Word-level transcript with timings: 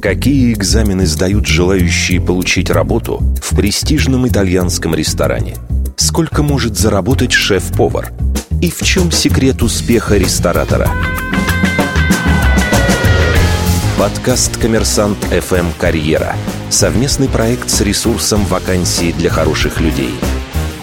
Какие 0.00 0.52
экзамены 0.52 1.06
сдают 1.06 1.46
желающие 1.46 2.20
получить 2.20 2.70
работу 2.70 3.20
в 3.42 3.56
престижном 3.56 4.28
итальянском 4.28 4.94
ресторане? 4.94 5.56
Сколько 5.96 6.44
может 6.44 6.76
заработать 6.76 7.32
шеф-повар? 7.32 8.12
И 8.62 8.70
в 8.70 8.80
чем 8.82 9.10
секрет 9.10 9.60
успеха 9.60 10.16
ресторатора? 10.16 10.88
Подкаст 13.98 14.56
«Коммерсант 14.58 15.18
FM 15.30 15.66
Карьера». 15.76 16.36
Совместный 16.70 17.28
проект 17.28 17.68
с 17.68 17.80
ресурсом 17.80 18.44
вакансии 18.44 19.12
для 19.12 19.30
хороших 19.30 19.80
людей. 19.80 20.14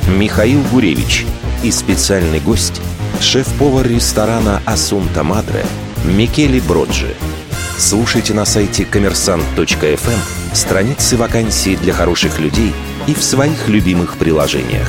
Михаил 0.10 0.62
Гуревич 0.74 1.26
и 1.64 1.72
специальный 1.72 2.42
гость– 2.42 2.82
шеф-повар 3.22 3.88
ресторана 3.88 4.62
«Асунта 4.66 5.24
Мадре» 5.24 5.64
Микеле 6.04 6.62
Броджи. 6.62 7.16
Слушайте 7.78 8.34
на 8.34 8.46
сайте 8.46 8.86
коммерсант.фм 8.86 10.54
страницы 10.54 11.18
вакансий 11.18 11.76
для 11.76 11.94
хороших 11.94 12.40
людей 12.40 12.74
и 13.08 13.14
в 13.14 13.22
своих 13.22 13.68
любимых 13.68 14.18
приложениях. 14.18 14.88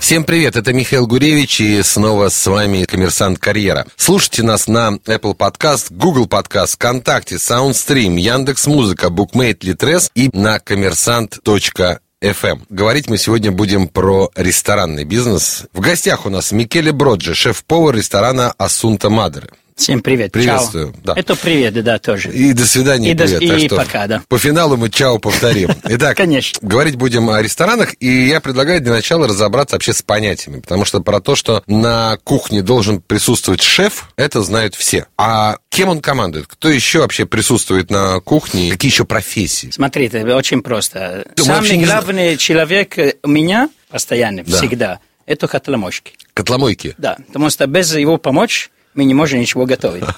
Всем 0.00 0.24
привет, 0.24 0.56
это 0.56 0.72
Михаил 0.72 1.06
Гуревич 1.06 1.60
и 1.60 1.82
снова 1.82 2.30
с 2.30 2.46
вами 2.46 2.84
«Коммерсант 2.84 3.38
Карьера». 3.38 3.86
Слушайте 3.96 4.42
нас 4.42 4.66
на 4.66 4.98
Apple 5.04 5.36
Podcast, 5.36 5.86
Google 5.90 6.26
Podcast, 6.26 6.74
ВКонтакте, 6.74 7.36
SoundStream, 7.36 8.18
Яндекс.Музыка, 8.18 9.08
Bookmate, 9.08 9.60
Litres 9.60 10.10
и 10.14 10.30
на 10.32 10.58
коммерсант.фм. 10.58 11.98
FM. 12.20 12.62
Говорить 12.68 13.08
мы 13.08 13.16
сегодня 13.16 13.52
будем 13.52 13.86
про 13.86 14.28
ресторанный 14.34 15.04
бизнес. 15.04 15.66
В 15.72 15.78
гостях 15.78 16.26
у 16.26 16.30
нас 16.30 16.50
Микеле 16.50 16.90
Броджи, 16.90 17.32
шеф-повар 17.32 17.94
ресторана 17.94 18.52
«Асунта 18.58 19.08
Мадре». 19.08 19.50
Всем 19.78 20.02
привет. 20.02 20.32
Приветствую. 20.32 20.92
Чао. 20.92 21.00
Да. 21.04 21.12
Это 21.16 21.36
привет, 21.36 21.72
да, 21.84 21.98
тоже. 22.00 22.32
И 22.32 22.52
до 22.52 22.66
свидания, 22.66 23.12
и 23.12 23.14
привет. 23.14 23.38
До, 23.40 23.56
и 23.56 23.68
пока, 23.68 24.08
да. 24.08 24.22
По 24.28 24.36
финалу 24.36 24.76
мы 24.76 24.90
чао 24.90 25.18
повторим. 25.18 25.70
Итак, 25.84 26.16
Конечно. 26.16 26.58
говорить 26.60 26.96
будем 26.96 27.30
о 27.30 27.40
ресторанах, 27.40 27.94
и 28.00 28.26
я 28.26 28.40
предлагаю 28.40 28.80
для 28.80 28.90
начала 28.92 29.28
разобраться 29.28 29.76
вообще 29.76 29.92
с 29.92 30.02
понятиями, 30.02 30.58
потому 30.58 30.84
что 30.84 31.00
про 31.00 31.20
то, 31.20 31.36
что 31.36 31.62
на 31.68 32.18
кухне 32.24 32.60
должен 32.60 33.00
присутствовать 33.00 33.62
шеф, 33.62 34.10
это 34.16 34.42
знают 34.42 34.74
все. 34.74 35.06
А 35.16 35.58
кем 35.68 35.90
он 35.90 36.00
командует? 36.00 36.48
Кто 36.48 36.68
еще 36.68 36.98
вообще 36.98 37.24
присутствует 37.24 37.88
на 37.88 38.18
кухне? 38.20 38.72
Какие 38.72 38.90
еще 38.90 39.04
профессии? 39.04 39.70
Смотрите, 39.70 40.24
очень 40.34 40.60
просто. 40.60 41.24
Мы 41.38 41.44
Самый 41.44 41.84
главный 41.84 42.36
человек 42.36 42.96
у 43.22 43.28
меня 43.28 43.70
постоянно, 43.90 44.42
Да. 44.44 44.56
всегда, 44.58 44.98
это 45.24 45.46
котломойки. 45.46 46.14
Котломойки. 46.34 46.96
Да, 46.98 47.16
потому 47.28 47.48
что 47.50 47.66
без 47.68 47.94
его 47.94 48.16
помочи 48.16 48.70
мы 48.94 49.04
не 49.04 49.14
можем 49.14 49.40
ничего 49.40 49.66
готовить. 49.66 50.04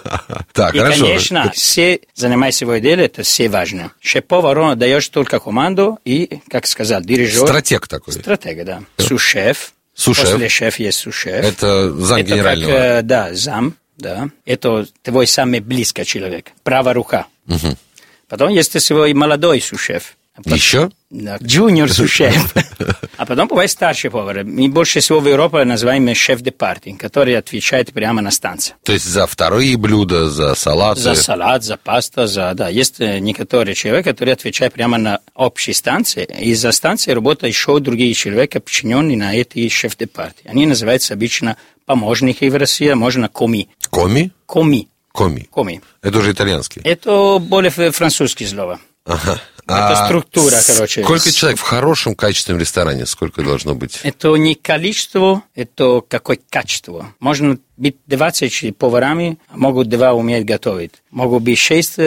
Так, 0.53 0.75
И, 0.75 0.79
хорошо. 0.79 1.05
конечно, 1.05 1.51
все 1.55 2.01
занимаются 2.15 2.65
своим 2.67 2.83
делом, 2.83 3.05
это 3.05 3.23
все 3.23 3.49
важно. 3.49 3.93
Шеф-повар, 4.01 4.59
он 4.59 4.79
даешь 4.79 5.09
только 5.09 5.39
команду 5.39 5.99
и, 6.05 6.41
как 6.51 6.67
сказать, 6.67 7.05
дирижер. 7.07 7.47
Стратег 7.47 7.87
такой. 7.89 8.15
Стратега, 8.15 8.65
да. 8.65 8.83
Сушеф. 8.99 9.73
Сушеф. 9.95 10.31
После 10.33 10.49
шеф 10.49 10.79
есть 10.81 10.99
сушеф. 10.99 11.45
Это 11.45 11.91
зам 11.93 12.19
Это 12.19 12.31
генерального. 12.33 12.71
Как, 12.73 12.81
э, 12.81 13.03
да, 13.03 13.35
зам, 13.35 13.75
да. 13.97 14.29
Это 14.45 14.87
твой 15.03 15.27
самый 15.27 15.61
близкий 15.61 16.05
человек, 16.05 16.51
правая 16.63 16.95
рука. 16.95 17.27
Потом 18.29 18.51
есть 18.51 18.79
свой 18.81 19.13
молодой 19.15 19.61
сушеф. 19.61 20.17
Еще? 20.45 20.91
Да, 21.11 21.39
Джуниор 21.43 21.93
сушеф. 21.93 22.55
А 23.17 23.27
потом 23.27 23.49
бывает 23.49 23.69
старший 23.71 24.11
повар. 24.11 24.45
Мы 24.45 24.69
больше 24.69 25.01
всего 25.01 25.19
в 25.19 25.27
Европе 25.29 25.65
называем 25.65 26.15
шеф 26.15 26.41
де 26.41 26.53
парти, 26.53 26.93
который 26.93 27.37
отвечает 27.37 27.93
прямо 27.93 28.23
на 28.23 28.31
станции. 28.31 28.75
То 28.85 28.93
есть 28.93 29.05
за 29.07 29.27
вторые 29.27 29.77
блюда, 29.77 30.31
за 30.31 30.55
салаты. 30.55 31.01
За 31.01 31.15
салат, 31.17 31.65
за 31.65 31.77
паста, 31.77 32.29
за... 32.29 32.55
Да, 32.55 32.69
есть 32.69 33.01
э, 33.01 33.19
некоторые 33.19 33.75
человек, 33.75 34.05
которые 34.05 34.35
отвечают 34.35 34.73
прямо 34.73 34.99
на 34.99 35.19
общей 35.35 35.73
станции. 35.73 36.29
И 36.41 36.55
за 36.55 36.71
станцией 36.71 37.17
работают 37.17 37.53
еще 37.53 37.81
другие 37.81 38.15
человека, 38.15 38.61
подчиненные 38.61 39.17
на 39.17 39.35
эти 39.35 39.69
шеф 39.69 39.97
де 39.97 40.07
парти. 40.07 40.45
Они 40.47 40.65
называются 40.67 41.15
обычно 41.15 41.57
помощники 41.87 42.45
в 42.49 42.55
России, 42.57 42.87
а 42.89 42.95
можно 42.95 43.29
коми. 43.29 43.69
Коми? 43.91 44.31
Коми. 44.47 44.89
Коми. 45.11 45.49
Коми. 45.51 45.83
Это 46.03 46.19
уже 46.21 46.31
итальянский. 46.31 46.81
Это 46.85 47.39
более 47.41 47.71
ф- 47.77 47.97
французское 47.97 48.47
слово. 48.47 48.79
Ага. 49.05 49.41
Это 49.79 50.05
структура, 50.05 50.57
короче. 50.67 51.03
Сколько 51.03 51.33
человек 51.33 51.59
в 51.59 51.63
хорошем 51.63 52.15
качественном 52.15 52.61
ресторане? 52.61 53.07
Сколько 53.07 53.43
должно 53.43 53.75
быть? 53.75 54.01
Это 54.03 54.35
не 54.37 54.55
количество, 54.55 55.43
это 55.55 56.03
какое 56.07 56.39
качество. 56.49 57.13
Можно 57.21 57.59
быть 57.77 57.97
20 58.07 58.77
поварами, 58.77 59.39
а 59.49 59.57
могут 59.57 59.89
два 59.89 60.13
уметь 60.13 60.45
готовить. 60.45 60.93
Могут 61.11 61.43
быть 61.43 61.59
6, 61.59 61.99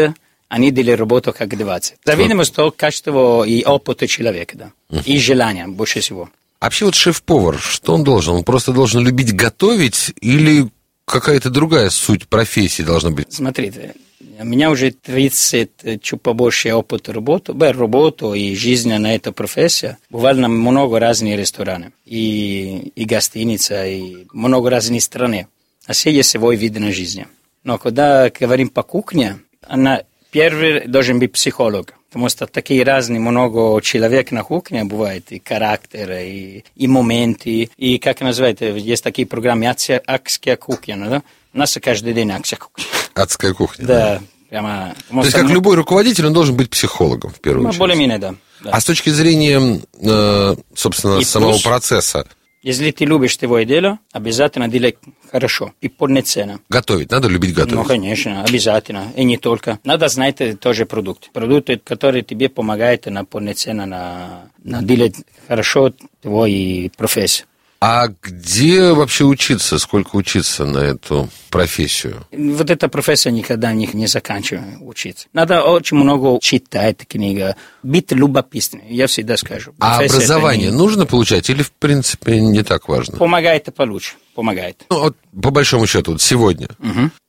они 0.49 0.71
делают 0.71 0.99
работу 0.99 1.33
как 1.33 1.57
20. 1.57 1.95
Зависимость 2.05 2.57
от 2.59 2.75
качества 2.75 3.43
и 3.43 3.63
опыта 3.63 4.07
человека, 4.07 4.57
да. 4.57 4.71
И 5.05 5.17
желания, 5.17 5.67
больше 5.67 5.99
всего. 5.99 6.29
А 6.59 6.67
Вообще 6.67 6.85
вот 6.85 6.95
шеф-повар, 6.95 7.59
что 7.59 7.93
он 7.93 8.05
должен? 8.05 8.35
Он 8.35 8.43
просто 8.45 8.71
должен 8.71 9.03
любить 9.03 9.35
готовить 9.35 10.13
или 10.21 10.69
какая-то 11.05 11.49
другая 11.49 11.89
суть 11.89 12.27
профессии 12.27 12.83
должна 12.83 13.11
быть? 13.11 13.33
Смотрите, 13.33 13.95
у 14.39 14.45
меня 14.45 14.71
уже 14.71 14.91
30, 14.91 15.69
э, 15.83 15.97
чуть 15.99 16.21
побольше 16.21 16.73
опыта 16.73 17.13
работы, 17.13 17.53
бе, 17.53 17.71
работу 17.71 18.33
и 18.33 18.55
жизни 18.55 18.93
на 18.93 19.15
эту 19.15 19.31
профессию. 19.33 19.97
Буквально 20.09 20.47
много 20.47 20.99
разных 20.99 21.37
ресторанов. 21.37 21.93
И, 22.05 22.91
и 22.95 23.05
гостиница, 23.05 23.85
и 23.85 24.25
много 24.33 24.69
разных 24.69 25.03
стран. 25.03 25.47
А 25.85 25.93
все 25.93 26.11
есть 26.11 26.31
свой 26.31 26.55
вид 26.55 26.79
на 26.79 26.91
жизнь. 26.91 27.25
Но 27.63 27.77
когда 27.77 28.29
говорим 28.29 28.69
по 28.69 28.83
кухне, 28.83 29.39
она 29.61 30.03
первый 30.33 30.87
должен 30.87 31.19
быть 31.19 31.31
психолог. 31.31 31.93
Потому 32.09 32.29
что 32.29 32.45
такие 32.45 32.83
разные 32.83 33.19
много 33.19 33.81
человек 33.81 34.31
на 34.31 34.43
кухне 34.43 34.83
бывает, 34.83 35.31
и 35.31 35.41
характеры, 35.43 36.25
и, 36.27 36.63
и 36.75 36.87
моменты, 36.87 37.69
и 37.75 37.97
как 37.97 38.21
называется, 38.21 38.65
есть 38.65 39.03
такие 39.03 39.25
программы 39.25 39.65
«Акция- 39.65 40.01
«Акская 40.05 40.55
кухня», 40.57 40.95
ну, 40.95 41.09
да? 41.09 41.23
У 41.53 41.57
нас 41.57 41.75
каждый 41.81 42.13
день 42.13 42.29
акция 42.31 42.57
кухня. 42.57 42.83
Адская 43.15 43.53
кухня. 43.53 43.85
Да, 43.85 44.21
прямо... 44.49 44.93
То 45.09 45.21
есть, 45.21 45.31
как 45.33 45.49
любой 45.49 45.75
руководитель, 45.75 46.27
он 46.27 46.33
должен 46.33 46.55
быть 46.55 46.69
психологом, 46.69 47.31
в 47.31 47.39
первую 47.39 47.63
Ну, 47.63 47.69
очередь. 47.69 47.79
более-менее, 47.79 48.17
да. 48.19 48.35
да. 48.63 48.69
А 48.71 48.79
с 48.79 48.85
точки 48.85 49.09
зрения, 49.09 49.81
э, 50.01 50.55
собственно, 50.75 51.17
И 51.19 51.23
самого 51.23 51.51
плюс- 51.53 51.63
процесса, 51.63 52.27
Если 52.63 52.91
ты 52.91 53.03
любишь 53.03 53.35
твое 53.35 53.65
дело, 53.65 53.99
обязательно 54.13 54.69
делай 54.69 54.95
хорошо 55.29 55.73
и 55.81 55.89
полноценно. 55.89 56.59
готовить, 56.69 57.11
надо 57.11 57.27
любить 57.27 57.53
готовить. 57.53 57.75
Ну, 57.75 57.83
конечно, 57.83 58.43
обязательно. 58.43 59.11
И 59.17 59.25
не 59.25 59.37
только. 59.37 59.79
Надо 59.83 60.07
знать 60.07 60.39
э, 60.39 60.55
тоже 60.55 60.85
продукт. 60.85 61.29
Продукты, 61.33 61.77
которые 61.77 62.23
тебе 62.23 62.47
помогают 62.47 63.05
на 63.07 63.25
полноценно 63.25 63.85
на, 63.85 64.49
на 64.63 64.81
делать 64.81 65.15
хорошо 65.47 65.93
твой 66.21 66.89
профессию. 66.97 67.47
А 67.85 68.07
где 68.21 68.93
вообще 68.93 69.25
учиться? 69.25 69.77
Сколько 69.77 70.15
учиться 70.15 70.63
на 70.63 70.77
эту 70.77 71.27
профессию? 71.49 72.25
Вот 72.31 72.69
эта 72.69 72.87
профессия 72.87 73.29
никогда 73.29 73.73
не, 73.73 73.89
не 73.91 74.07
заканчивает 74.07 74.77
учиться. 74.79 75.27
Надо 75.33 75.61
очень 75.63 75.97
много 75.97 76.39
читать 76.39 77.05
книги, 77.05 77.53
быть 77.83 78.09
любопытным, 78.13 78.83
я 78.87 79.07
всегда 79.07 79.35
скажу. 79.35 79.73
А 79.81 79.97
Профессия 79.97 80.05
это 80.05 80.15
образование 80.15 80.71
не- 80.71 80.77
нужно 80.77 81.05
получать 81.05 81.49
или, 81.49 81.61
в 81.61 81.73
принципе, 81.73 82.39
не 82.39 82.63
так 82.63 82.87
важно? 82.87 83.17
Помогает 83.17 83.65
получше, 83.75 84.13
помогает. 84.33 84.85
Ну, 84.89 84.99
вот, 84.99 85.15
по 85.41 85.51
большому 85.51 85.87
счету, 85.87 86.13
вот 86.13 86.21
сегодня, 86.21 86.67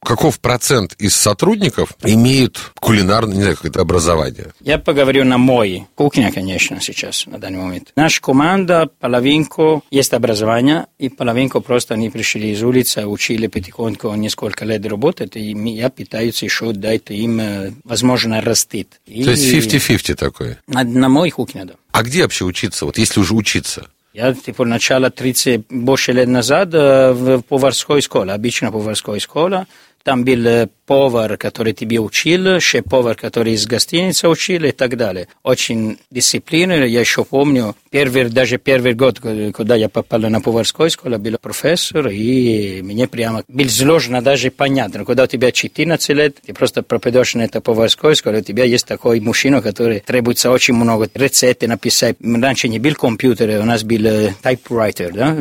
каков 0.05 0.41
процент 0.41 0.95
из 0.99 1.15
сотрудников 1.15 1.95
имеют 2.03 2.73
кулинарное, 2.81 3.35
не 3.35 3.43
знаю, 3.43 3.57
какое-то 3.57 3.81
образование? 3.81 4.53
Я 4.61 4.79
поговорю 4.79 5.25
на 5.25 5.39
мой 5.39 5.87
кухне, 5.95 6.31
конечно, 6.33 6.81
сейчас, 6.81 7.27
на 7.27 7.39
данный 7.39 7.59
момент. 7.59 7.93
Наша 7.97 8.21
команда, 8.21 8.89
половинку 9.01 9.85
есть 9.91 10.13
образование, 10.13 10.87
и 10.99 11.09
половинку 11.09 11.61
просто 11.61 11.95
они 11.95 12.11
пришли 12.11 12.53
из 12.53 12.63
улицы, 12.63 13.07
учили 13.07 13.47
потихоньку 13.47 14.13
несколько 14.15 14.65
лет 14.65 14.85
работать, 14.87 15.37
и 15.37 15.53
я 15.53 15.89
пытаюсь 15.89 16.43
еще 16.43 16.73
дать 16.73 17.11
им, 17.11 17.41
э, 17.41 17.73
возможно, 17.85 18.41
растить. 18.41 18.89
И 19.07 19.25
То 19.25 19.31
есть 19.31 19.53
50-50 19.53 20.15
такое. 20.15 20.59
На, 20.67 20.85
на 20.85 21.09
мой 21.09 21.31
кухне, 21.31 21.65
да. 21.65 21.75
А 21.93 22.03
где 22.03 22.23
вообще 22.23 22.45
учиться, 22.45 22.87
вот 22.87 22.99
если 22.99 23.21
уже 23.21 23.35
учиться? 23.35 23.89
Я, 24.14 24.34
типа, 24.34 24.66
начало 24.66 25.10
30 25.10 25.68
больше 25.70 26.14
лет 26.14 26.28
назад 26.28 26.74
э, 26.74 27.12
в 27.12 27.42
поварской 27.42 28.02
школе, 28.02 28.34
обычно 28.34 28.72
поварской 28.72 29.20
школа. 29.20 29.68
Там 30.05 30.25
был 30.25 30.69
повар, 30.87 31.39
который 31.39 31.73
тебе 31.73 31.99
учил, 31.99 32.61
шеф-повар, 32.61 33.15
который 33.17 33.55
из 33.55 33.67
гостиницы 33.67 34.29
учил 34.29 34.65
и 34.65 34.71
так 34.71 34.99
далее. 34.99 35.29
Очень 35.43 35.97
дисциплина. 36.11 36.73
Я 36.85 37.01
еще 37.01 37.25
помню, 37.25 37.75
первый, 37.91 38.25
даже 38.29 38.59
первый 38.59 38.93
год, 38.93 39.19
ко- 39.19 39.51
когда 39.53 39.77
я 39.77 39.89
попал 39.89 40.21
на 40.21 40.43
поварскую 40.43 40.91
школу, 40.91 41.17
был 41.19 41.39
профессор, 41.41 42.09
и 42.09 42.83
мне 42.83 43.09
прямо 43.09 43.45
было 43.49 43.69
сложно 43.69 44.21
даже 44.21 44.51
понятно. 44.51 45.07
Когда 45.07 45.23
у 45.23 45.27
тебя 45.27 45.51
14 45.53 46.11
лет, 46.11 46.37
ты 46.47 46.53
просто 46.53 46.83
пропадешь 46.83 47.35
на 47.35 47.43
это 47.43 47.63
поварскую 47.63 48.15
школу, 48.15 48.37
у 48.37 48.43
тебя 48.43 48.65
есть 48.65 48.87
такой 48.87 49.21
мужчина, 49.21 49.63
который 49.63 50.01
требуется 50.01 50.51
очень 50.51 50.75
много 50.75 51.09
рецептов 51.15 51.69
написать. 51.71 52.17
Раньше 52.21 52.69
не 52.69 52.79
был 52.79 52.95
компьютер, 52.95 53.59
у 53.61 53.65
нас 53.65 53.85
был 53.85 54.05
typewriter, 54.43 55.13
да? 55.15 55.35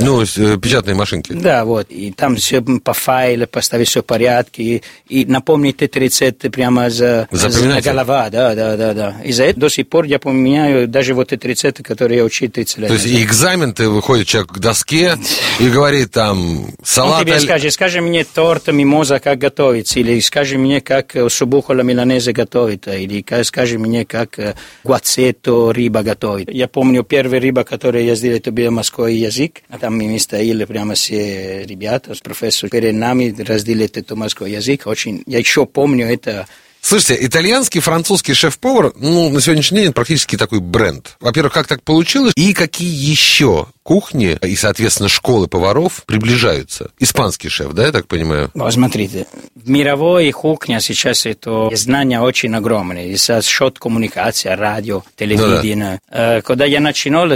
Ну, 0.00 0.24
печатные 0.58 0.94
машинки. 0.96 1.32
да, 1.34 1.66
вот. 1.66 1.90
И 1.90 2.12
там 2.12 2.36
все 2.36 2.62
по 2.62 2.94
файлу 2.94 3.46
поставить, 3.46 3.88
все 3.88 4.02
порядке, 4.06 4.82
и, 5.08 5.24
напомнить 5.26 5.82
эти 5.82 5.98
рецепты 5.98 6.50
прямо 6.50 6.90
за, 6.90 7.28
за 7.30 7.80
голова, 7.80 8.30
да, 8.30 8.54
да, 8.54 8.76
да, 8.76 8.94
да. 8.94 9.16
И 9.24 9.32
за 9.32 9.44
это 9.44 9.60
до 9.60 9.68
сих 9.68 9.88
пор 9.88 10.04
я 10.04 10.18
помню 10.18 10.86
даже 10.86 11.14
вот 11.14 11.32
эти 11.32 11.46
рецепты, 11.46 11.82
которые 11.82 12.18
я 12.18 12.24
учил 12.24 12.50
30 12.50 12.78
лет 12.78 12.88
То 12.88 12.94
есть 12.94 13.06
экзамен, 13.06 13.74
ты 13.74 13.88
выходит 13.88 14.26
человек 14.26 14.52
к 14.52 14.58
доске 14.58 15.16
и 15.60 15.68
говорит 15.68 16.12
там 16.12 16.68
салат... 16.82 17.20
Он 17.20 17.26
тебе 17.26 17.40
скажет, 17.40 17.72
скажи 17.72 18.00
мне 18.00 18.24
торт 18.24 18.68
мимоза, 18.68 19.18
как 19.18 19.38
готовить, 19.38 19.96
или 19.96 20.20
скажи 20.20 20.58
мне, 20.58 20.80
как 20.80 21.14
субухола 21.28 21.82
миланезе 21.82 22.32
готовить, 22.32 22.86
или 22.86 23.24
скажи 23.42 23.78
мне, 23.78 24.04
как 24.04 24.38
гуацетто 24.84 25.72
рыба 25.72 26.02
готовить. 26.02 26.48
Я 26.50 26.68
помню 26.68 27.02
первый 27.02 27.40
рыба, 27.40 27.64
которую 27.64 28.04
я 28.04 28.14
сделал, 28.14 28.36
это 28.36 28.52
был 28.52 28.70
морской 28.70 29.16
язык, 29.16 29.62
там 29.80 29.96
мы 29.96 30.18
стояли 30.18 30.64
прямо 30.64 30.94
все 30.94 31.64
ребята, 31.64 32.14
профессор 32.22 32.70
перед 32.70 32.94
нами 32.94 33.34
разделили 33.38 33.86
этот 33.96 34.16
морской 34.16 34.52
язык. 34.52 34.86
Очень, 34.86 35.22
я 35.26 35.38
еще 35.38 35.66
помню 35.66 36.06
это 36.06 36.46
Слушайте, 36.88 37.26
итальянский, 37.26 37.80
французский 37.80 38.32
шеф-повар, 38.32 38.92
ну, 38.94 39.28
на 39.28 39.40
сегодняшний 39.40 39.80
день 39.80 39.92
практически 39.92 40.36
такой 40.36 40.60
бренд. 40.60 41.16
Во-первых, 41.18 41.52
как 41.52 41.66
так 41.66 41.82
получилось? 41.82 42.32
И 42.36 42.52
какие 42.52 42.88
еще 42.88 43.66
кухни 43.82 44.38
и, 44.40 44.54
соответственно, 44.54 45.08
школы 45.08 45.48
поваров 45.48 46.04
приближаются? 46.06 46.92
Испанский 47.00 47.48
шеф, 47.48 47.72
да, 47.72 47.86
я 47.86 47.90
так 47.90 48.06
понимаю? 48.06 48.52
Ну, 48.54 48.70
смотрите, 48.70 49.26
мировой 49.64 50.30
кухне 50.30 50.80
сейчас 50.80 51.26
это 51.26 51.70
знания 51.74 52.20
очень 52.20 52.54
огромные. 52.54 53.10
И 53.10 53.16
за 53.16 53.42
счет 53.42 53.80
коммуникации, 53.80 54.50
радио, 54.50 55.02
телевидения. 55.16 56.00
Ну, 56.08 56.16
да. 56.16 56.36
Э, 56.36 56.42
когда 56.42 56.66
я 56.66 56.78
начинал, 56.78 57.32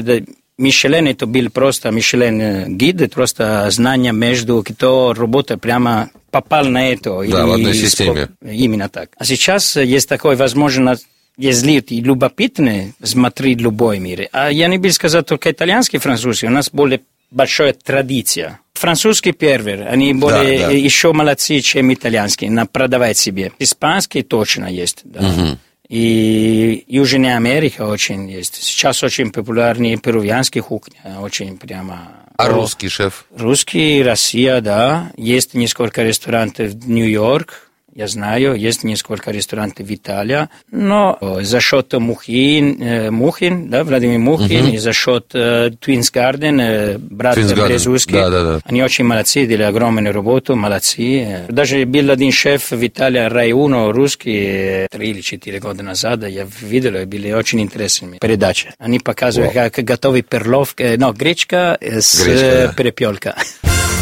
Мишелен 0.60 1.06
это 1.06 1.26
был 1.26 1.48
просто 1.50 1.90
Мишелен 1.90 2.76
гид, 2.76 3.12
просто 3.12 3.70
знание 3.70 4.12
между, 4.12 4.62
кто 4.62 5.14
работает 5.14 5.60
прямо 5.60 6.10
попал 6.30 6.66
на 6.66 6.90
это. 6.90 7.22
Да, 7.28 7.46
в 7.46 7.52
одной 7.52 7.74
системе. 7.74 8.28
Именно 8.42 8.88
так. 8.88 9.10
А 9.16 9.24
сейчас 9.24 9.76
есть 9.76 10.08
такой 10.08 10.36
возможность 10.36 11.06
если 11.38 11.80
ты 11.80 12.00
любопытный, 12.00 12.92
смотри 13.02 13.54
любой 13.54 13.98
мир. 13.98 14.28
А 14.32 14.50
я 14.50 14.68
не 14.68 14.76
бы 14.76 14.92
сказал 14.92 15.22
только 15.22 15.50
итальянский, 15.50 15.98
французский, 15.98 16.48
у 16.48 16.50
нас 16.50 16.68
более 16.70 17.00
большая 17.30 17.72
традиция. 17.72 18.60
Французский 18.74 19.32
первый, 19.32 19.86
они 19.86 20.12
более 20.12 20.58
да, 20.58 20.66
да. 20.66 20.72
еще 20.72 21.14
молодцы, 21.14 21.60
чем 21.60 21.94
итальянский, 21.94 22.50
на 22.50 22.66
продавать 22.66 23.16
себе. 23.16 23.52
Испанский 23.58 24.22
точно 24.22 24.66
есть. 24.66 25.00
Да. 25.04 25.20
Угу. 25.20 25.58
И 25.90 26.84
Южная 26.86 27.36
Америка 27.36 27.82
очень 27.82 28.30
есть. 28.30 28.54
Сейчас 28.62 29.02
очень 29.02 29.32
популярны 29.32 29.96
перуviанские 29.96 30.62
кухни, 30.62 30.94
очень 31.20 31.58
прямо... 31.58 32.12
А 32.36 32.48
русский 32.48 32.88
шеф? 32.88 33.26
Русский, 33.36 34.00
Россия, 34.00 34.60
да. 34.60 35.10
Есть 35.16 35.52
несколько 35.54 36.04
ресторанов 36.04 36.56
в 36.58 36.88
Нью-Йорк, 36.88 37.69
я 37.94 38.06
знаю, 38.06 38.54
есть 38.54 38.84
несколько 38.84 39.30
ресторанов 39.30 39.70
в 39.78 39.94
Италии, 39.94 40.48
но 40.70 41.18
за 41.42 41.60
счет 41.60 41.92
Мухин, 41.92 42.82
э, 42.82 43.10
Мухин 43.10 43.70
да, 43.70 43.84
Владимир 43.84 44.18
Мухин, 44.18 44.66
угу. 44.66 44.74
и 44.74 44.78
за 44.78 44.92
счет 44.92 45.26
э, 45.34 45.70
Twins 45.70 46.12
Garden, 46.12 46.60
э, 46.60 46.98
брат 46.98 47.36
Брезуски, 47.36 48.12
да, 48.12 48.30
да, 48.30 48.44
да. 48.44 48.60
они 48.64 48.82
очень 48.82 49.04
молодцы, 49.04 49.46
делали 49.46 49.64
огромную 49.64 50.12
работу, 50.12 50.56
молодцы. 50.56 51.46
Даже 51.48 51.84
был 51.84 52.10
один 52.10 52.32
шеф 52.32 52.70
в 52.70 52.86
Италии, 52.86 53.28
Рай 53.28 53.52
Уно, 53.52 53.92
русский, 53.92 54.86
три 54.90 55.10
или 55.10 55.20
четыре 55.20 55.60
года 55.60 55.82
назад, 55.82 56.26
я 56.26 56.46
видел, 56.60 57.06
были 57.06 57.32
очень 57.32 57.60
интересными 57.60 58.18
передачи. 58.18 58.72
Они 58.78 58.98
показывают, 58.98 59.54
Wow. 59.54 59.70
как 59.70 59.84
готовить 59.84 60.28
перловка, 60.28 60.94
no, 60.94 61.16
гречка 61.16 61.78
с 61.80 62.24
гречка, 62.24 62.66
да. 62.68 62.72
перепелка. 62.76 63.34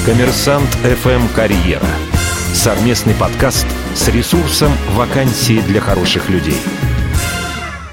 Коммерсант 0.04 0.68
FM 0.84 1.34
«Карьера». 1.34 2.17
Совместный 2.52 3.14
подкаст 3.14 3.66
с 3.94 4.08
ресурсом 4.08 4.72
«Вакансии 4.94 5.60
для 5.60 5.80
хороших 5.80 6.28
людей». 6.30 6.56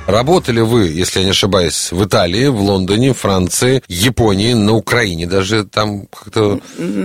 Работали 0.07 0.59
вы, 0.59 0.87
если 0.87 1.19
я 1.19 1.25
не 1.25 1.31
ошибаюсь, 1.31 1.91
в 1.91 2.05
Италии, 2.05 2.47
в 2.47 2.61
Лондоне, 2.61 3.13
Франции, 3.13 3.81
Японии, 3.87 4.53
на 4.53 4.73
Украине 4.73 5.25
даже 5.25 5.65
там 5.65 6.05
как-то 6.07 6.59